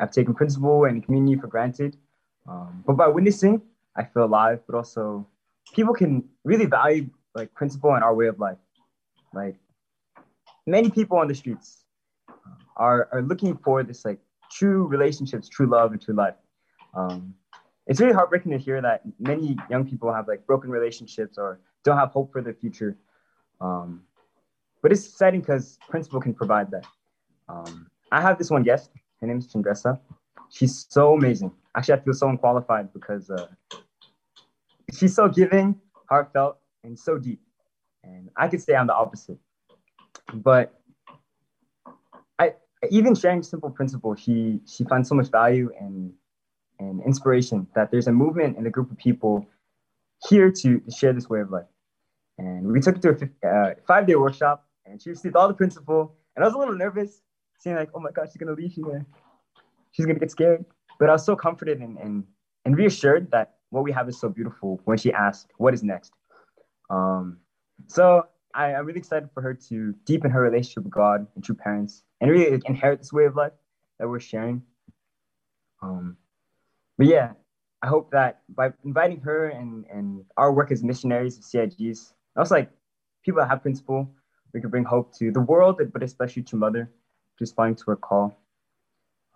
I've 0.00 0.10
taken 0.10 0.34
principle 0.34 0.84
and 0.84 1.04
community 1.04 1.38
for 1.40 1.48
granted. 1.48 1.96
Um, 2.46 2.82
but 2.86 2.94
by 2.94 3.08
witnessing, 3.08 3.60
I 3.96 4.04
feel 4.04 4.24
alive, 4.24 4.60
but 4.66 4.76
also 4.76 5.26
people 5.74 5.92
can 5.92 6.24
really 6.44 6.66
value 6.66 7.10
like 7.34 7.52
principle 7.54 7.94
and 7.94 8.04
our 8.04 8.14
way 8.14 8.26
of 8.26 8.38
life. 8.38 8.58
Like 9.34 9.56
many 10.68 10.90
people 10.90 11.18
on 11.18 11.28
the 11.28 11.34
streets 11.34 11.84
are, 12.76 13.08
are 13.12 13.22
looking 13.22 13.56
for 13.56 13.82
this 13.82 14.04
like 14.04 14.18
true 14.50 14.86
relationships, 14.86 15.48
true 15.48 15.66
love, 15.66 15.92
and 15.92 16.00
true 16.00 16.14
life. 16.14 16.34
Um, 16.94 17.34
it's 17.86 18.00
really 18.00 18.12
heartbreaking 18.12 18.52
to 18.52 18.58
hear 18.58 18.82
that 18.82 19.02
many 19.18 19.56
young 19.70 19.88
people 19.88 20.12
have 20.12 20.28
like 20.28 20.46
broken 20.46 20.70
relationships 20.70 21.38
or 21.38 21.60
don't 21.84 21.96
have 21.96 22.10
hope 22.10 22.30
for 22.32 22.42
the 22.42 22.52
future. 22.52 22.98
Um, 23.60 24.02
but 24.82 24.92
it's 24.92 25.06
exciting 25.06 25.40
because 25.40 25.78
principle 25.88 26.20
can 26.20 26.34
provide 26.34 26.70
that. 26.70 26.86
Um, 27.48 27.88
I 28.12 28.20
have 28.20 28.38
this 28.38 28.50
one 28.50 28.62
guest. 28.62 28.90
Her 29.20 29.26
name 29.26 29.38
is 29.38 29.48
Chandresa. 29.48 29.98
she's 30.50 30.86
so 30.88 31.14
amazing. 31.14 31.50
Actually, 31.74 31.94
I 31.94 32.00
feel 32.00 32.14
so 32.14 32.28
unqualified 32.28 32.92
because 32.92 33.30
uh, 33.30 33.46
she's 34.92 35.14
so 35.14 35.28
giving, 35.28 35.74
heartfelt, 36.10 36.58
and 36.84 36.98
so 36.98 37.18
deep. 37.18 37.40
And 38.04 38.28
I 38.36 38.48
could 38.48 38.62
say 38.62 38.74
I'm 38.76 38.86
the 38.86 38.94
opposite. 38.94 39.38
But 40.34 40.74
I 42.38 42.54
even 42.90 43.14
sharing 43.14 43.42
simple 43.42 43.70
principle, 43.70 44.14
she 44.14 44.60
she 44.66 44.84
finds 44.84 45.08
so 45.08 45.14
much 45.14 45.30
value 45.30 45.70
and 45.80 46.12
and 46.78 47.02
inspiration 47.02 47.66
that 47.74 47.90
there's 47.90 48.06
a 48.06 48.12
movement 48.12 48.56
and 48.56 48.66
a 48.66 48.70
group 48.70 48.90
of 48.90 48.98
people 48.98 49.46
here 50.28 50.50
to 50.50 50.80
share 50.96 51.12
this 51.12 51.28
way 51.28 51.40
of 51.40 51.50
life. 51.50 51.66
And 52.38 52.70
we 52.70 52.80
took 52.80 52.96
it 52.96 53.02
to 53.02 53.30
a 53.42 53.48
uh, 53.48 53.74
five 53.86 54.06
day 54.06 54.14
workshop, 54.14 54.66
and 54.86 55.00
she 55.02 55.10
received 55.10 55.34
all 55.36 55.48
the 55.48 55.54
principle. 55.54 56.14
And 56.36 56.44
I 56.44 56.48
was 56.48 56.54
a 56.54 56.58
little 56.58 56.76
nervous, 56.76 57.22
seeing 57.58 57.74
like, 57.74 57.90
oh 57.94 58.00
my 58.00 58.10
gosh, 58.12 58.28
she's 58.28 58.36
gonna 58.36 58.52
leave. 58.52 58.76
Gonna, 58.76 59.04
she's 59.90 60.06
gonna 60.06 60.18
get 60.18 60.30
scared. 60.30 60.64
But 61.00 61.08
I 61.08 61.12
was 61.12 61.24
so 61.24 61.34
comforted 61.34 61.80
and, 61.80 61.96
and, 61.98 62.24
and 62.64 62.76
reassured 62.76 63.30
that 63.32 63.54
what 63.70 63.84
we 63.84 63.92
have 63.92 64.08
is 64.08 64.20
so 64.20 64.28
beautiful 64.28 64.80
when 64.84 64.98
she 64.98 65.12
asked, 65.12 65.52
what 65.58 65.74
is 65.74 65.82
next? 65.82 66.12
Um, 66.90 67.38
so 67.86 68.26
I, 68.54 68.72
am 68.72 68.86
really 68.86 68.98
excited 68.98 69.28
for 69.34 69.42
her 69.42 69.54
to 69.68 69.94
deepen 70.04 70.30
her 70.30 70.40
relationship 70.40 70.84
with 70.84 70.92
God 70.92 71.26
and 71.34 71.44
true 71.44 71.54
parents 71.54 72.02
and 72.20 72.30
really 72.30 72.50
like, 72.50 72.68
inherit 72.68 72.98
this 72.98 73.12
way 73.12 73.24
of 73.24 73.36
life 73.36 73.52
that 73.98 74.08
we're 74.08 74.20
sharing. 74.20 74.62
Um, 75.82 76.16
but 76.96 77.06
yeah, 77.06 77.32
I 77.82 77.86
hope 77.86 78.10
that 78.10 78.40
by 78.48 78.72
inviting 78.84 79.20
her 79.20 79.48
and, 79.48 79.84
and 79.92 80.24
our 80.36 80.52
work 80.52 80.72
as 80.72 80.82
missionaries 80.82 81.38
of 81.38 81.44
CIGs, 81.44 82.12
also 82.36 82.56
like 82.56 82.70
people 83.24 83.40
that 83.40 83.48
have 83.48 83.62
principle, 83.62 84.10
we 84.52 84.60
can 84.60 84.70
bring 84.70 84.84
hope 84.84 85.12
to 85.18 85.30
the 85.30 85.40
world, 85.40 85.80
but 85.92 86.02
especially 86.02 86.42
to 86.44 86.56
mother, 86.56 86.90
responding 87.40 87.76
to 87.76 87.84
her 87.88 87.96
call. 87.96 88.36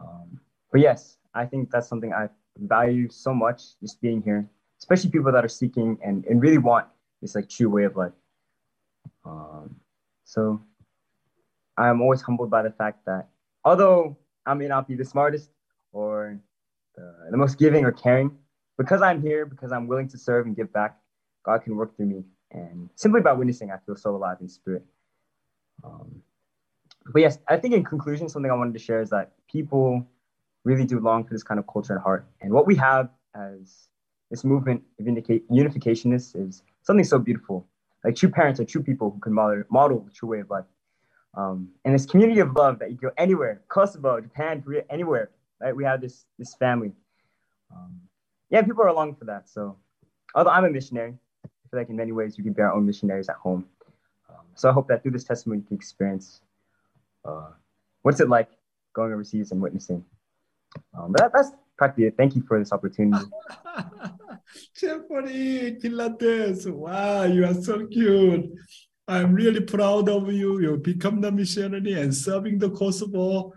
Um, 0.00 0.40
but 0.70 0.80
yes, 0.80 1.18
I 1.34 1.46
think 1.46 1.70
that's 1.70 1.88
something 1.88 2.12
I 2.12 2.28
value 2.58 3.08
so 3.10 3.32
much, 3.34 3.78
just 3.80 4.00
being 4.00 4.22
here, 4.22 4.48
especially 4.80 5.10
people 5.10 5.32
that 5.32 5.44
are 5.44 5.48
seeking 5.48 5.98
and, 6.04 6.24
and 6.24 6.40
really 6.40 6.58
want 6.58 6.86
this 7.20 7.34
like 7.34 7.48
true 7.48 7.68
way 7.68 7.84
of 7.84 7.96
life. 7.96 8.12
Um, 9.25 9.77
so 10.25 10.61
I'm 11.77 12.01
always 12.01 12.20
humbled 12.23 12.51
by 12.51 12.62
the 12.62 12.70
fact 12.70 13.05
that 13.07 13.29
although 13.64 14.16
I 14.47 14.55
may 14.55 14.68
not 14.68 14.89
be 14.89 14.95
the 14.95 15.05
smartest 15.05 15.51
or 15.93 16.39
the, 16.97 17.14
the 17.31 17.37
most 17.37 17.59
giving 17.59 17.85
or 17.85 17.93
caring, 17.93 18.37
because 18.79 19.03
I'm 19.03 19.23
here, 19.23 19.47
because 19.47 19.73
I'm 19.73 19.87
willing 19.87 20.09
to 20.09 20.18
serve 20.18 20.47
and 20.47 20.57
give 20.57 20.73
back, 20.73 20.99
God 21.45 21.62
can 21.62 21.77
work 21.77 21.97
through 21.97 22.07
me. 22.07 22.25
And 22.51 22.91
simply 22.97 23.20
by 23.20 23.33
witnessing, 23.33 23.70
I 23.70 23.79
feel 23.87 23.97
so 23.97 24.14
alive 24.14 24.39
in 24.41 24.49
spirit. 24.49 24.85
Um, 25.85 26.23
but 27.12 27.20
yes, 27.20 27.39
I 27.49 27.57
think 27.57 27.75
in 27.75 27.85
conclusion, 27.85 28.29
something 28.29 28.51
I 28.51 28.55
wanted 28.55 28.75
to 28.75 28.79
share 28.79 29.01
is 29.01 29.11
that 29.11 29.33
people 29.51 30.07
really 30.64 30.85
do 30.85 31.01
long 31.01 31.25
for 31.25 31.35
this 31.35 31.43
kind 31.43 31.59
of 31.59 31.66
culture 31.66 31.95
and 31.95 32.03
heart. 32.03 32.27
And 32.41 32.53
what 32.53 32.66
we 32.66 32.77
have 32.77 33.09
as 33.35 33.89
this 34.31 34.45
movement 34.45 34.83
of 35.01 35.07
unificationists 35.07 36.37
is 36.37 36.62
something 36.83 37.05
so 37.05 37.18
beautiful. 37.18 37.66
Like 38.05 38.16
true 38.16 38.30
parents 38.30 38.61
are 38.61 38.64
true 38.64 38.82
people 38.82 39.11
who 39.11 39.20
can 39.20 39.32
model, 39.32 39.62
model 39.70 40.07
a 40.09 40.12
true 40.12 40.30
way 40.30 40.40
of 40.40 40.50
life. 40.50 40.64
Um, 41.34 41.70
and 41.84 41.94
this 41.94 42.05
community 42.05 42.40
of 42.40 42.53
love 42.55 42.78
that 42.80 42.90
you 42.90 42.96
go 42.96 43.11
anywhere, 43.16 43.62
Kosovo, 43.68 44.20
Japan, 44.20 44.61
Korea, 44.62 44.84
anywhere, 44.90 45.30
right? 45.61 45.74
We 45.74 45.84
have 45.84 46.00
this 46.00 46.26
this 46.38 46.55
family. 46.55 46.92
Um, 47.74 48.00
yeah, 48.50 48.62
people 48.62 48.82
are 48.82 48.88
along 48.88 49.14
for 49.14 49.24
that. 49.26 49.48
So, 49.48 49.76
although 50.34 50.50
I'm 50.50 50.64
a 50.64 50.70
missionary, 50.70 51.14
I 51.44 51.48
feel 51.70 51.80
like 51.80 51.88
in 51.88 51.96
many 51.96 52.12
ways 52.12 52.36
we 52.36 52.44
can 52.44 52.53
be 52.53 52.61
our 52.61 52.72
own 52.72 52.84
missionaries 52.84 53.30
at 53.30 53.36
home. 53.36 53.64
Um, 54.28 54.44
so 54.55 54.68
I 54.68 54.72
hope 54.72 54.88
that 54.88 55.03
through 55.03 55.12
this 55.12 55.24
testimony 55.24 55.61
you 55.61 55.66
can 55.66 55.76
experience 55.76 56.42
uh, 57.24 57.50
what's 58.03 58.20
it 58.20 58.28
like 58.28 58.50
going 58.92 59.12
overseas 59.12 59.53
and 59.53 59.61
witnessing. 59.61 60.05
Um, 60.96 61.12
that, 61.16 61.32
that's 61.32 61.53
practically 61.82 62.05
it. 62.07 62.15
Thank 62.18 62.36
you 62.36 62.43
for 62.47 62.59
this 62.59 62.72
opportunity. 62.72 63.26
Jeffrey 64.76 65.78
Kilates, 65.82 66.70
wow, 66.72 67.24
you 67.24 67.45
are 67.45 67.53
so 67.53 67.86
cute. 67.88 68.49
I'm 69.07 69.34
really 69.34 69.61
proud 69.61 70.09
of 70.09 70.32
you. 70.32 70.59
You 70.59 70.78
become 70.78 71.22
the 71.22 71.32
missionary 71.32 71.93
and 71.93 72.13
serving 72.13 72.59
the 72.59 72.70
Kosovo. 72.70 73.53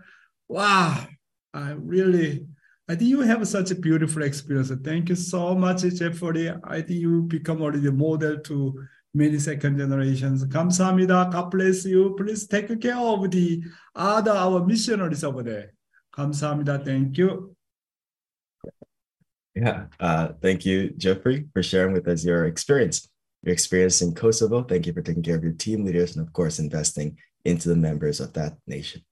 Wow, 0.47 1.07
I 1.53 1.71
really, 1.71 2.45
I 2.87 2.95
think 2.95 3.09
you 3.09 3.21
have 3.21 3.47
such 3.47 3.71
a 3.71 3.75
beautiful 3.75 4.23
experience. 4.23 4.71
Thank 4.83 5.09
you 5.09 5.15
so 5.15 5.55
much, 5.55 5.81
Jeffrey. 5.81 6.51
I 6.63 6.81
think 6.81 6.99
you 6.99 7.23
become 7.23 7.61
already 7.61 7.87
a 7.87 7.91
model 7.91 8.37
to 8.39 8.85
many 9.13 9.39
second 9.39 9.77
generations. 9.77 10.45
감사합니다. 10.45 11.31
God 11.31 11.51
bless 11.51 11.85
you. 11.85 12.15
Please 12.17 12.47
take 12.47 12.79
care 12.79 12.97
of 12.97 13.29
the 13.29 13.61
other 13.95 14.31
our 14.31 14.65
missionaries 14.65 15.23
over 15.23 15.43
there. 15.43 15.71
감사합니다. 16.15 16.83
Thank 16.83 17.17
you. 17.17 17.54
Yeah, 19.56 19.86
uh, 20.00 20.28
thank 20.42 20.66
you, 20.66 20.90
Jeffrey, 20.98 21.48
for 21.54 21.62
sharing 21.62 21.94
with 21.94 22.06
us 22.08 22.24
your 22.24 22.44
experience 22.44 23.08
your 23.42 23.52
experience 23.52 24.02
in 24.02 24.12
Kosovo. 24.12 24.62
Thank 24.64 24.86
you 24.86 24.92
for 24.92 25.02
taking 25.02 25.22
care 25.22 25.36
of 25.36 25.44
your 25.44 25.52
team 25.52 25.84
leaders 25.84 26.16
and, 26.16 26.26
of 26.26 26.32
course, 26.32 26.58
investing 26.58 27.16
into 27.44 27.68
the 27.68 27.76
members 27.76 28.18
of 28.20 28.32
that 28.32 28.56
nation. 28.66 29.02